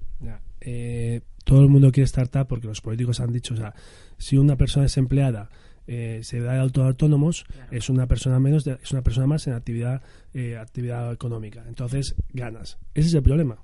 Eh, 0.64 1.22
todo 1.44 1.62
el 1.62 1.70
mundo 1.70 1.92
quiere 1.92 2.06
startup 2.06 2.48
porque 2.48 2.68
los 2.68 2.82
políticos 2.82 3.20
han 3.20 3.32
dicho, 3.32 3.56
o 3.56 3.58
sea, 3.58 3.74
si 4.18 4.38
una 4.38 4.56
persona 4.56 4.86
es 4.86 4.98
empleada 4.98 5.50
eh, 5.88 6.22
se 6.24 6.40
da 6.40 6.54
de 6.54 6.60
auto 6.60 6.84
autónomos, 6.84 7.46
es 7.72 7.90
una 7.90 8.08
persona 8.08 8.40
menos, 8.40 8.66
es 8.68 8.92
una 8.92 9.02
persona 9.02 9.28
más 9.28 9.48
en 9.48 9.54
actividad, 9.54 10.02
actividad 10.60 11.12
económica. 11.12 11.64
Entonces 11.68 12.16
ganas. 12.34 12.78
Ese 12.94 13.10
es 13.10 13.14
el 13.14 13.24
problema. 13.24 13.60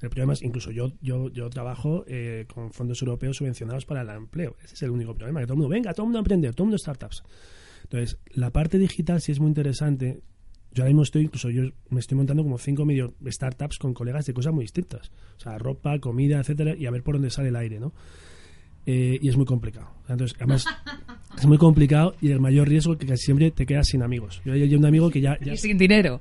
El 0.00 0.08
problema 0.08 0.32
es, 0.32 0.42
incluso 0.42 0.70
yo, 0.70 0.92
yo, 1.02 1.28
yo 1.30 1.50
trabajo 1.50 2.04
eh, 2.06 2.46
con 2.52 2.72
fondos 2.72 3.02
europeos 3.02 3.36
subvencionados 3.36 3.84
para 3.84 4.00
el 4.00 4.08
empleo. 4.08 4.56
Ese 4.64 4.74
es 4.74 4.82
el 4.82 4.90
único 4.90 5.14
problema, 5.14 5.40
que 5.40 5.46
todo 5.46 5.54
el 5.54 5.58
mundo, 5.58 5.68
venga, 5.68 5.92
todo 5.92 6.04
el 6.04 6.06
mundo 6.06 6.18
a 6.18 6.20
emprender, 6.20 6.54
todo 6.54 6.64
el 6.64 6.66
mundo 6.68 6.78
startups. 6.78 7.22
Entonces, 7.82 8.18
la 8.30 8.50
parte 8.50 8.78
digital 8.78 9.20
sí 9.20 9.32
es 9.32 9.40
muy 9.40 9.48
interesante. 9.48 10.22
Yo 10.72 10.84
ahora 10.84 10.90
mismo 10.90 11.02
estoy, 11.02 11.22
incluso 11.22 11.50
yo 11.50 11.64
me 11.90 12.00
estoy 12.00 12.16
montando 12.16 12.42
como 12.42 12.56
cinco 12.56 12.86
medio 12.86 13.14
startups 13.26 13.78
con 13.78 13.92
colegas 13.92 14.24
de 14.24 14.32
cosas 14.32 14.54
muy 14.54 14.64
distintas. 14.64 15.10
O 15.36 15.40
sea, 15.40 15.58
ropa, 15.58 15.98
comida, 15.98 16.40
etcétera, 16.40 16.74
y 16.76 16.86
a 16.86 16.90
ver 16.90 17.02
por 17.02 17.16
dónde 17.16 17.30
sale 17.30 17.48
el 17.48 17.56
aire, 17.56 17.78
¿no? 17.78 17.92
Eh, 18.86 19.18
y 19.20 19.28
es 19.28 19.36
muy 19.36 19.46
complicado. 19.46 19.88
Entonces, 20.08 20.36
además, 20.38 20.66
es 21.38 21.46
muy 21.46 21.58
complicado 21.58 22.16
y 22.20 22.30
el 22.30 22.40
mayor 22.40 22.68
riesgo 22.68 22.94
es 22.94 22.98
que 22.98 23.06
casi 23.06 23.24
siempre 23.24 23.50
te 23.50 23.66
quedas 23.66 23.88
sin 23.88 24.02
amigos. 24.02 24.40
Yo 24.44 24.52
hay 24.52 24.74
un 24.74 24.84
amigo 24.84 25.10
que 25.10 25.20
ya... 25.20 25.38
ya 25.40 25.52
y 25.52 25.56
sin 25.56 25.78
dinero. 25.78 26.20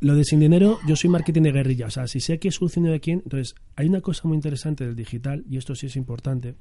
Lo 0.00 0.14
de 0.14 0.24
sin 0.24 0.40
dinero, 0.40 0.78
yo 0.86 0.96
soy 0.96 1.10
marketing 1.10 1.42
de 1.42 1.52
guerrilla. 1.52 1.86
O 1.86 1.90
sea, 1.90 2.06
si 2.06 2.20
sé 2.20 2.38
qué 2.38 2.50
solución 2.50 2.86
de 2.86 3.00
quién. 3.00 3.20
Entonces, 3.22 3.54
hay 3.76 3.86
una 3.86 4.00
cosa 4.00 4.26
muy 4.26 4.34
interesante 4.34 4.86
del 4.86 4.96
digital, 4.96 5.44
y 5.48 5.58
esto 5.58 5.74
sí 5.74 5.86
es 5.86 5.96
importante. 5.96 6.54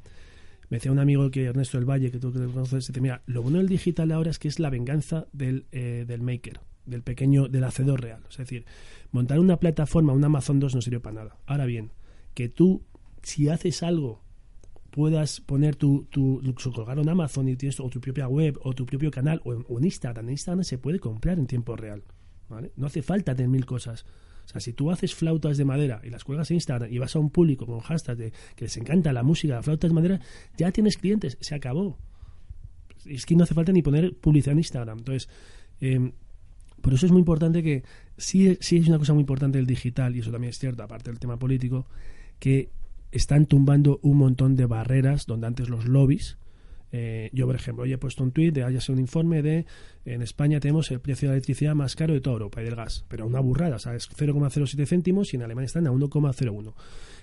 Me 0.69 0.77
decía 0.77 0.91
un 0.91 0.99
amigo 0.99 1.31
que 1.31 1.45
Ernesto 1.45 1.77
del 1.77 1.89
Valle, 1.89 2.11
que 2.11 2.19
tú 2.19 2.33
que 2.33 2.39
conoces, 2.39 2.87
dice: 2.87 2.99
Mira, 2.99 3.21
lo 3.25 3.41
bueno 3.41 3.57
del 3.59 3.69
digital 3.69 4.11
ahora 4.11 4.29
es 4.29 4.39
que 4.39 4.49
es 4.49 4.59
la 4.59 4.69
venganza 4.69 5.25
del, 5.31 5.65
eh, 5.71 6.03
del 6.05 6.21
maker, 6.21 6.59
del 6.85 7.01
pequeño, 7.01 7.47
del 7.47 7.63
hacedor 7.63 8.01
real. 8.01 8.21
Es 8.29 8.37
decir, 8.37 8.65
montar 9.11 9.39
una 9.39 9.57
plataforma, 9.57 10.11
un 10.11 10.23
Amazon 10.23 10.59
2 10.59 10.75
no 10.75 10.81
sirve 10.81 10.99
para 10.99 11.15
nada. 11.15 11.37
Ahora 11.47 11.65
bien, 11.65 11.91
que 12.33 12.49
tú, 12.49 12.83
si 13.23 13.47
haces 13.47 13.83
algo 13.83 14.21
puedas 14.91 15.41
poner 15.41 15.75
tu, 15.75 16.06
tu 16.12 16.41
colgar 16.73 16.99
en 16.99 17.10
Amazon 17.10 17.47
y 17.47 17.56
tienes 17.56 17.80
o 17.80 17.89
tu 17.89 17.99
propia 17.99 18.28
web 18.28 18.58
o 18.63 18.73
tu 18.73 18.86
propio 18.86 19.12
canal 19.12 19.41
o 19.43 19.78
en 19.78 19.84
Instagram. 19.84 20.25
En 20.25 20.32
Instagram 20.32 20.63
se 20.63 20.78
puede 20.78 20.99
comprar 20.99 21.39
en 21.39 21.47
tiempo 21.47 21.75
real. 21.75 22.04
No 22.75 22.88
hace 22.88 23.02
falta 23.02 23.36
tener 23.36 23.49
mil 23.49 23.65
cosas. 23.65 24.06
O 24.45 24.52
sea, 24.52 24.62
si 24.62 24.73
tú 24.73 24.89
haces 24.89 25.13
flautas 25.13 25.58
de 25.58 25.65
madera 25.65 26.02
y 26.04 26.10
las 26.10 26.23
cuelgas 26.23 26.49
en 26.49 26.56
Instagram 26.56 26.91
y 26.91 26.97
vas 26.97 27.15
a 27.15 27.19
un 27.19 27.30
público 27.30 27.67
con 27.67 27.80
hashtag 27.82 28.17
de 28.17 28.34
que 28.56 28.65
les 28.65 28.78
encanta 28.78 29.13
la 29.13 29.21
música, 29.21 29.62
flautas 29.62 29.91
de 29.91 29.93
madera, 29.93 30.19
ya 30.58 30.71
tienes 30.71 30.97
clientes, 30.97 31.38
se 31.39 31.54
acabó. 31.54 31.97
Es 33.06 33.28
que 33.28 33.36
no 33.36 33.43
hace 33.43 33.54
falta 33.54 33.71
ni 33.71 33.84
poner 33.84 34.15
publicidad 34.17 34.54
en 34.54 34.60
Instagram. 34.60 34.97
Entonces, 34.97 35.30
eh, 35.82 36.12
por 36.82 36.93
eso 36.93 37.06
es 37.06 37.12
muy 37.12 37.19
importante 37.19 37.62
que, 37.62 37.84
sí, 38.17 38.58
sí 38.60 38.78
es 38.78 38.88
una 38.88 38.97
cosa 38.97 39.13
muy 39.13 39.21
importante 39.21 39.60
el 39.60 39.67
digital, 39.67 40.15
y 40.15 40.19
eso 40.19 40.32
también 40.32 40.49
es 40.49 40.58
cierto, 40.58 40.82
aparte 40.82 41.12
del 41.12 41.19
tema 41.19 41.38
político, 41.38 41.86
que 42.39 42.69
están 43.11 43.45
tumbando 43.45 43.99
un 44.03 44.17
montón 44.17 44.55
de 44.55 44.65
barreras 44.65 45.25
donde 45.25 45.47
antes 45.47 45.69
los 45.69 45.85
lobbies 45.85 46.37
eh, 46.91 47.29
yo, 47.33 47.45
por 47.45 47.55
ejemplo, 47.55 47.83
hoy 47.83 47.93
he 47.93 47.97
puesto 47.97 48.23
un 48.23 48.31
tuit 48.31 48.53
de 48.53 48.63
haya 48.63 48.79
un 48.89 48.99
informe 48.99 49.41
de 49.41 49.65
en 50.05 50.21
España 50.21 50.59
tenemos 50.59 50.89
el 50.91 50.99
precio 50.99 51.27
de 51.27 51.33
la 51.33 51.35
electricidad 51.35 51.75
más 51.75 51.95
caro 51.95 52.13
de 52.13 52.21
toda 52.21 52.33
Europa 52.33 52.61
y 52.61 52.65
del 52.65 52.75
gas, 52.75 53.05
pero 53.07 53.27
una 53.27 53.39
burrada, 53.39 53.75
o 53.75 53.79
sea, 53.79 53.93
es 53.95 54.09
0,07 54.09 54.87
céntimos 54.87 55.33
y 55.33 55.37
en 55.37 55.43
Alemania 55.43 55.67
están 55.67 55.85
a 55.85 55.91
1,01. 55.91 56.73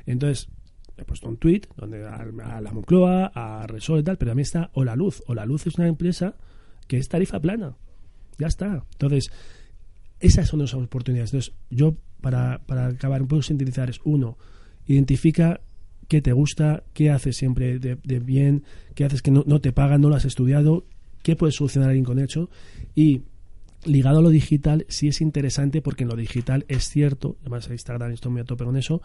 Entonces, 0.06 0.48
he 0.96 1.04
puesto 1.04 1.28
un 1.28 1.36
tuit 1.36 1.66
donde 1.76 2.06
a, 2.06 2.60
la 2.60 2.72
Moncloa, 2.72 3.32
a 3.34 3.66
Resol 3.66 4.00
y 4.00 4.02
tal, 4.04 4.18
pero 4.18 4.30
también 4.30 4.44
está 4.44 4.70
O 4.74 4.84
La 4.84 4.94
Luz. 4.94 5.22
O 5.26 5.34
La 5.34 5.44
Luz 5.44 5.66
es 5.66 5.74
una 5.76 5.88
empresa 5.88 6.36
que 6.86 6.98
es 6.98 7.08
tarifa 7.08 7.40
plana. 7.40 7.76
Ya 8.38 8.46
está. 8.46 8.84
Entonces, 8.92 9.30
esas 10.20 10.48
son 10.48 10.60
las 10.60 10.74
oportunidades. 10.74 11.32
Entonces, 11.32 11.54
yo, 11.70 11.96
para, 12.20 12.60
para 12.66 12.86
acabar 12.86 13.20
un 13.20 13.28
poco 13.28 13.42
sintetizar, 13.42 13.90
es 13.90 14.00
uno, 14.04 14.38
identifica 14.86 15.60
qué 16.08 16.22
te 16.22 16.32
gusta, 16.32 16.84
qué 16.92 17.10
haces 17.10 17.36
siempre 17.36 17.78
de, 17.78 18.18
bien, 18.20 18.64
qué 18.94 19.04
haces 19.04 19.22
que 19.22 19.30
no, 19.30 19.60
te 19.60 19.72
pagan, 19.72 20.00
no 20.00 20.08
lo 20.08 20.16
has 20.16 20.24
estudiado, 20.24 20.84
qué 21.22 21.36
puede 21.36 21.52
solucionar 21.52 21.90
alguien 21.90 22.04
con 22.04 22.18
hecho 22.18 22.50
y 22.94 23.22
ligado 23.84 24.18
a 24.18 24.22
lo 24.22 24.30
digital 24.30 24.84
sí 24.88 25.08
es 25.08 25.20
interesante 25.20 25.82
porque 25.82 26.04
en 26.04 26.10
lo 26.10 26.16
digital 26.16 26.64
es 26.68 26.88
cierto, 26.88 27.36
además 27.42 27.68
Instagram 27.70 28.12
estoy 28.12 28.32
muy 28.32 28.40
a 28.40 28.44
tope 28.44 28.64
con 28.64 28.76
eso, 28.76 29.00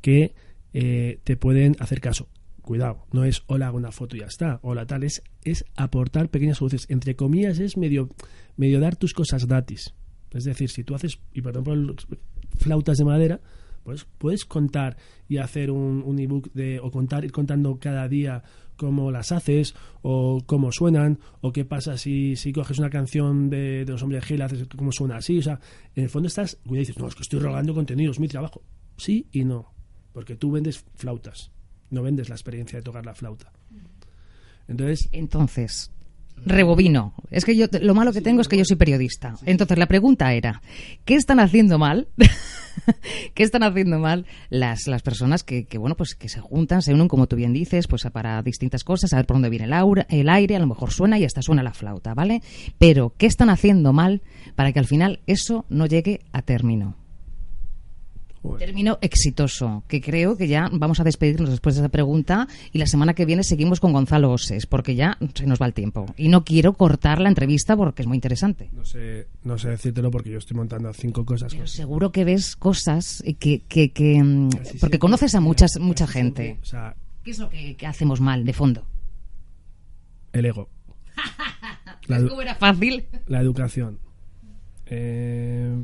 que 0.00 0.34
eh, 0.72 1.20
te 1.24 1.36
pueden 1.36 1.76
hacer 1.78 2.00
caso. 2.00 2.28
Cuidado, 2.62 3.04
no 3.12 3.24
es 3.24 3.42
hola, 3.46 3.66
hago 3.66 3.76
una 3.76 3.92
foto 3.92 4.16
y 4.16 4.20
ya 4.20 4.26
está, 4.26 4.58
hola 4.62 4.86
tal, 4.86 5.04
es, 5.04 5.22
es 5.44 5.66
aportar 5.76 6.30
pequeñas 6.30 6.58
soluciones. 6.58 6.86
Entre 6.88 7.14
comillas 7.14 7.58
es 7.58 7.76
medio, 7.76 8.08
medio 8.56 8.80
dar 8.80 8.96
tus 8.96 9.12
cosas 9.12 9.46
gratis. 9.46 9.94
Es 10.30 10.44
decir, 10.44 10.70
si 10.70 10.82
tú 10.82 10.94
haces, 10.94 11.20
y 11.32 11.42
por 11.42 11.54
flautas 12.58 12.98
de 12.98 13.04
madera, 13.04 13.40
pues 13.84 14.06
puedes 14.18 14.44
contar 14.44 14.96
y 15.28 15.36
hacer 15.36 15.70
un, 15.70 16.02
un 16.04 16.18
ebook 16.18 16.50
de, 16.52 16.80
o 16.80 16.90
contar, 16.90 17.24
ir 17.24 17.32
contando 17.32 17.78
cada 17.78 18.08
día 18.08 18.42
cómo 18.76 19.12
las 19.12 19.30
haces 19.30 19.74
o 20.02 20.42
cómo 20.46 20.72
suenan 20.72 21.20
o 21.42 21.52
qué 21.52 21.64
pasa 21.64 21.96
si, 21.96 22.34
si 22.34 22.52
coges 22.52 22.78
una 22.78 22.90
canción 22.90 23.48
de, 23.50 23.84
de 23.84 23.92
los 23.92 24.02
hombres 24.02 24.24
Gil 24.24 24.42
haces 24.42 24.66
cómo 24.76 24.90
suena 24.90 25.16
así. 25.16 25.38
O 25.38 25.42
sea 25.42 25.60
en 25.94 26.04
el 26.04 26.10
fondo 26.10 26.26
estás 26.26 26.58
y 26.64 26.74
dices 26.74 26.98
no 26.98 27.06
es 27.06 27.14
que 27.14 27.22
estoy 27.22 27.40
rogando 27.40 27.74
contenido 27.74 28.10
es 28.10 28.18
mi 28.18 28.28
trabajo 28.28 28.62
sí 28.96 29.28
y 29.30 29.44
no 29.44 29.72
porque 30.12 30.36
tú 30.36 30.50
vendes 30.50 30.84
flautas 30.94 31.52
no 31.90 32.02
vendes 32.02 32.28
la 32.28 32.34
experiencia 32.34 32.78
de 32.78 32.82
tocar 32.82 33.06
la 33.06 33.14
flauta. 33.14 33.52
Entonces 34.66 35.08
entonces 35.12 35.92
rebobino. 36.36 37.14
Es 37.30 37.44
que 37.44 37.56
yo 37.56 37.66
lo 37.80 37.94
malo 37.94 38.12
que 38.12 38.20
tengo 38.20 38.40
es 38.40 38.48
que 38.48 38.56
yo 38.56 38.64
soy 38.64 38.76
periodista. 38.76 39.34
Entonces 39.44 39.78
la 39.78 39.86
pregunta 39.86 40.32
era, 40.32 40.62
¿qué 41.04 41.14
están 41.14 41.40
haciendo 41.40 41.78
mal? 41.78 42.08
¿Qué 43.34 43.42
están 43.42 43.62
haciendo 43.62 43.98
mal 43.98 44.26
las, 44.50 44.86
las 44.86 45.02
personas 45.02 45.42
que, 45.42 45.64
que, 45.64 45.78
bueno, 45.78 45.96
pues 45.96 46.14
que 46.14 46.28
se 46.28 46.40
juntan, 46.40 46.82
se 46.82 46.92
unen, 46.92 47.08
como 47.08 47.26
tú 47.26 47.36
bien 47.36 47.52
dices, 47.52 47.86
pues 47.86 48.04
para 48.12 48.42
distintas 48.42 48.84
cosas, 48.84 49.12
a 49.12 49.16
ver 49.16 49.26
por 49.26 49.36
dónde 49.36 49.50
viene 49.50 49.66
el, 49.66 49.72
aura, 49.72 50.06
el 50.10 50.28
aire, 50.28 50.56
a 50.56 50.60
lo 50.60 50.66
mejor 50.66 50.92
suena 50.92 51.18
y 51.18 51.24
hasta 51.24 51.42
suena 51.42 51.62
la 51.62 51.72
flauta, 51.72 52.14
¿vale? 52.14 52.42
Pero, 52.78 53.14
¿qué 53.16 53.26
están 53.26 53.50
haciendo 53.50 53.92
mal 53.92 54.22
para 54.54 54.72
que 54.72 54.78
al 54.78 54.86
final 54.86 55.20
eso 55.26 55.64
no 55.68 55.86
llegue 55.86 56.20
a 56.32 56.42
término? 56.42 56.96
Término 58.58 58.98
exitoso, 59.00 59.84
que 59.88 60.00
creo 60.00 60.36
que 60.36 60.48
ya 60.48 60.68
vamos 60.72 61.00
a 61.00 61.04
despedirnos 61.04 61.50
después 61.50 61.74
de 61.74 61.82
esa 61.82 61.88
pregunta 61.88 62.46
y 62.72 62.78
la 62.78 62.86
semana 62.86 63.14
que 63.14 63.24
viene 63.24 63.42
seguimos 63.42 63.80
con 63.80 63.92
Gonzalo 63.92 64.30
Oses, 64.30 64.66
porque 64.66 64.94
ya 64.94 65.18
se 65.34 65.46
nos 65.46 65.60
va 65.60 65.66
el 65.66 65.74
tiempo. 65.74 66.06
Y 66.16 66.28
no 66.28 66.44
quiero 66.44 66.74
cortar 66.74 67.20
la 67.20 67.28
entrevista 67.28 67.76
porque 67.76 68.02
es 68.02 68.08
muy 68.08 68.16
interesante. 68.16 68.68
No 68.72 68.84
sé, 68.84 69.28
no 69.42 69.58
sé 69.58 69.70
decírtelo 69.70 70.10
porque 70.10 70.30
yo 70.30 70.38
estoy 70.38 70.56
montando 70.56 70.92
cinco 70.92 71.24
cosas. 71.24 71.52
Pero 71.52 71.66
seguro 71.66 72.12
que 72.12 72.24
ves 72.24 72.56
cosas 72.56 73.22
que... 73.38 73.62
que, 73.62 73.90
que 73.90 74.22
mm, 74.22 74.50
porque 74.80 74.98
conoces 74.98 75.34
a 75.34 75.40
muchas, 75.40 75.78
mucha 75.80 76.06
gente. 76.06 76.58
O 76.62 76.64
sea, 76.64 76.94
¿Qué 77.22 77.30
es 77.30 77.38
lo 77.38 77.48
que, 77.48 77.76
que 77.76 77.86
hacemos 77.86 78.20
mal 78.20 78.44
de 78.44 78.52
fondo? 78.52 78.86
el 80.34 80.44
ego. 80.44 80.68
La, 82.06 82.20
¿Cómo 82.28 82.42
era 82.42 82.54
fácil? 82.54 83.06
La 83.28 83.40
educación. 83.40 83.98
Eh, 84.86 85.74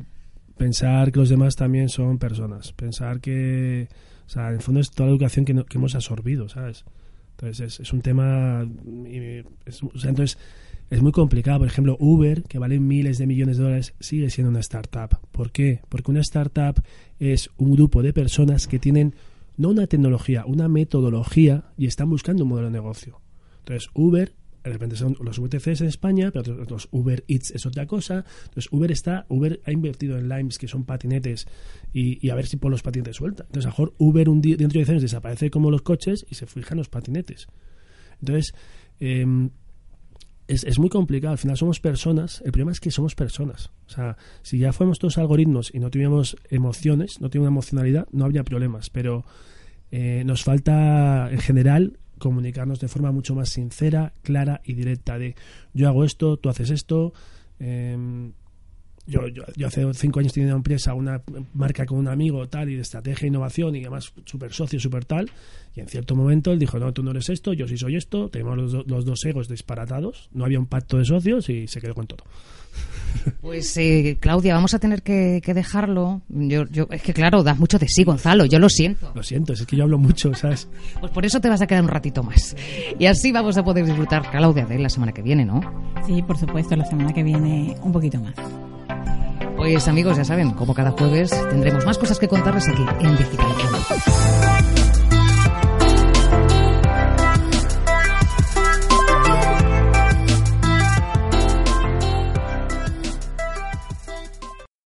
pensar 0.61 1.11
que 1.11 1.19
los 1.19 1.31
demás 1.31 1.57
también 1.57 1.89
son 1.89 2.19
personas. 2.19 2.75
Pensar 2.75 3.19
que, 3.23 3.89
o 4.27 4.29
sea, 4.29 4.49
en 4.49 4.57
el 4.57 4.61
fondo 4.61 4.83
es 4.83 4.91
toda 4.91 5.07
la 5.07 5.13
educación 5.13 5.47
que, 5.47 5.55
no, 5.55 5.65
que 5.65 5.79
hemos 5.79 5.95
absorbido, 5.95 6.51
¿sabes? 6.51 6.85
Entonces 7.31 7.61
es, 7.61 7.81
es 7.81 7.93
un 7.95 8.03
tema, 8.03 8.69
es, 9.65 9.83
o 9.83 9.99
sea, 9.99 10.11
entonces 10.11 10.37
es 10.91 11.01
muy 11.01 11.13
complicado. 11.13 11.61
Por 11.61 11.69
ejemplo, 11.69 11.97
Uber, 11.99 12.43
que 12.43 12.59
vale 12.59 12.79
miles 12.79 13.17
de 13.17 13.27
millones 13.27 13.57
de 13.57 13.63
dólares, 13.63 13.95
sigue 14.01 14.29
siendo 14.29 14.51
una 14.51 14.61
startup. 14.61 15.19
¿Por 15.33 15.51
qué? 15.51 15.81
Porque 15.89 16.11
una 16.11 16.21
startup 16.21 16.83
es 17.19 17.49
un 17.57 17.73
grupo 17.73 18.03
de 18.03 18.13
personas 18.13 18.67
que 18.67 18.79
tienen 18.79 19.15
no 19.57 19.71
una 19.71 19.87
tecnología, 19.87 20.45
una 20.45 20.69
metodología 20.69 21.73
y 21.79 21.87
están 21.87 22.11
buscando 22.11 22.43
un 22.43 22.51
modelo 22.51 22.67
de 22.67 22.73
negocio. 22.73 23.19
Entonces, 23.61 23.89
Uber 23.95 24.35
de 24.63 24.71
repente 24.71 24.97
son 24.97 25.17
los 25.21 25.39
VTCs 25.39 25.81
en 25.81 25.87
España, 25.87 26.31
pero 26.31 26.65
los, 26.65 26.89
Uber 26.91 27.25
Eats 27.29 27.51
es 27.53 27.67
otra 27.67 27.87
cosa. 27.87 28.25
Entonces 28.45 28.69
Uber 28.73 28.91
está, 28.91 29.27
Uber 29.29 29.61
ha 29.65 29.73
invertido 29.73 30.19
en 30.19 30.29
Limes, 30.29 30.59
que 30.59 30.69
son 30.69 30.85
patinetes, 30.85 31.47
y, 31.93 32.25
y 32.25 32.31
a 32.31 32.35
ver 32.35 32.47
si 32.47 32.57
por 32.57 32.71
los 32.71 32.83
patinetes 32.83 33.17
suelta. 33.17 33.45
Entonces 33.45 33.67
a 33.67 33.69
lo 33.69 33.73
mejor 33.73 33.95
Uber 33.99 34.29
un 34.29 34.41
día, 34.41 34.57
dentro 34.57 34.79
de 34.79 34.85
10 34.85 34.89
años 34.91 35.03
desaparece 35.03 35.51
como 35.51 35.71
los 35.71 35.83
coches 35.83 36.27
y 36.29 36.35
se 36.35 36.47
fijan 36.47 36.79
los 36.79 36.89
patinetes. 36.89 37.49
Entonces, 38.21 38.55
eh, 38.99 39.25
es, 40.51 40.65
es, 40.65 40.79
muy 40.79 40.89
complicado. 40.89 41.33
Al 41.33 41.39
final 41.39 41.57
somos 41.57 41.79
personas. 41.81 42.43
El 42.45 42.51
problema 42.51 42.73
es 42.73 42.81
que 42.81 42.91
somos 42.91 43.15
personas. 43.15 43.71
O 43.87 43.91
sea, 43.91 44.17
si 44.43 44.59
ya 44.59 44.73
fuéramos 44.73 44.99
todos 44.99 45.17
algoritmos 45.17 45.73
y 45.73 45.79
no 45.79 45.91
tuviéramos 45.91 46.37
emociones, 46.51 47.21
no 47.21 47.31
tuviéramos 47.31 47.55
emocionalidad, 47.55 48.09
no 48.11 48.25
habría 48.25 48.43
problemas. 48.43 48.91
Pero 48.91 49.25
eh, 49.93 50.25
nos 50.27 50.43
falta, 50.43 51.31
en 51.31 51.39
general, 51.39 52.00
comunicarnos 52.21 52.79
de 52.79 52.87
forma 52.87 53.11
mucho 53.11 53.35
más 53.35 53.49
sincera, 53.49 54.13
clara 54.23 54.61
y 54.65 54.75
directa 54.75 55.19
de 55.19 55.35
yo 55.75 55.89
hago 55.89 56.05
esto, 56.05 56.37
tú 56.37 56.49
haces 56.49 56.71
esto. 56.71 57.13
Eh, 57.59 58.31
yo, 59.07 59.27
yo, 59.29 59.43
yo, 59.57 59.67
hace 59.67 59.93
cinco 59.95 60.21
años 60.21 60.33
tenía 60.33 60.49
una 60.49 60.57
empresa, 60.57 60.95
una 60.95 61.23
marca 61.55 61.85
con 61.87 61.99
un 61.99 62.09
amigo 62.09 62.49
tal 62.49 62.71
y 62.71 62.77
de 62.77 62.83
estrategia 62.83 63.27
e 63.27 63.29
innovación 63.29 63.75
y 63.75 63.81
además 63.81 64.13
súper 64.25 64.53
socio, 64.53 64.79
súper 64.79 65.05
tal. 65.05 65.31
Y 65.75 65.81
en 65.81 65.89
cierto 65.89 66.15
momento 66.15 66.53
él 66.53 66.59
dijo, 66.59 66.79
no, 66.79 66.93
tú 66.93 67.03
no 67.03 67.11
eres 67.13 67.29
esto, 67.29 67.53
yo 67.53 67.67
sí 67.67 67.77
soy 67.77 67.97
esto. 67.97 68.29
Tenemos 68.29 68.57
los, 68.57 68.73
do, 68.73 68.85
los 68.87 69.05
dos 69.05 69.25
egos 69.25 69.49
disparatados. 69.49 70.29
No 70.33 70.45
había 70.45 70.59
un 70.59 70.67
pacto 70.67 70.99
de 70.99 71.05
socios 71.05 71.49
y 71.49 71.67
se 71.67 71.81
quedó 71.81 71.95
con 71.95 72.07
todo. 72.07 72.25
Pues 73.41 73.77
eh, 73.77 74.17
Claudia, 74.21 74.55
vamos 74.55 74.75
a 74.75 74.79
tener 74.79 75.03
que, 75.03 75.41
que 75.45 75.55
dejarlo. 75.55 76.23
Yo, 76.29 76.65
yo, 76.71 76.87
es 76.91 77.03
que 77.03 77.13
claro, 77.13 77.43
das 77.43 77.59
mucho 77.59 77.79
de 77.79 77.89
sí, 77.89 78.05
Gonzalo. 78.05 78.45
Yo 78.45 78.59
lo 78.59 78.69
siento. 78.69 79.13
Lo 79.15 79.23
siento, 79.23 79.53
es 79.53 79.67
que 79.67 79.77
yo 79.77 79.85
hablo 79.85 79.99
mucho, 79.99 80.33
¿sabes? 80.37 80.69
Pues 81.01 81.11
por 81.11 81.25
eso 81.27 81.41
te 81.41 81.49
vas 81.49 81.61
a 81.61 81.67
quedar 81.67 81.83
un 81.83 81.89
ratito 81.89 82.23
más. 82.23 82.55
Y 82.99 83.07
así 83.07 83.33
vamos 83.33 83.57
a 83.57 83.65
poder 83.65 83.85
disfrutar, 83.85 84.31
Claudia, 84.31 84.67
de 84.67 84.79
la 84.79 84.89
semana 84.89 85.13
que 85.13 85.23
viene, 85.23 85.45
¿no? 85.45 85.61
Sí, 86.07 86.23
por 86.23 86.39
supuesto, 86.39 86.77
la 86.77 86.85
semana 86.85 87.13
que 87.13 87.23
viene 87.23 87.77
un 87.83 87.93
poquito 87.93 88.21
más. 88.21 88.35
Pues 89.61 89.87
amigos, 89.89 90.17
ya 90.17 90.25
saben, 90.25 90.53
como 90.53 90.73
cada 90.73 90.93
jueves 90.93 91.31
tendremos 91.51 91.85
más 91.85 91.99
cosas 91.99 92.19
que 92.19 92.27
contarles 92.27 92.67
aquí 92.67 92.83
en 93.01 93.15
Digitalizando. 93.15 95.20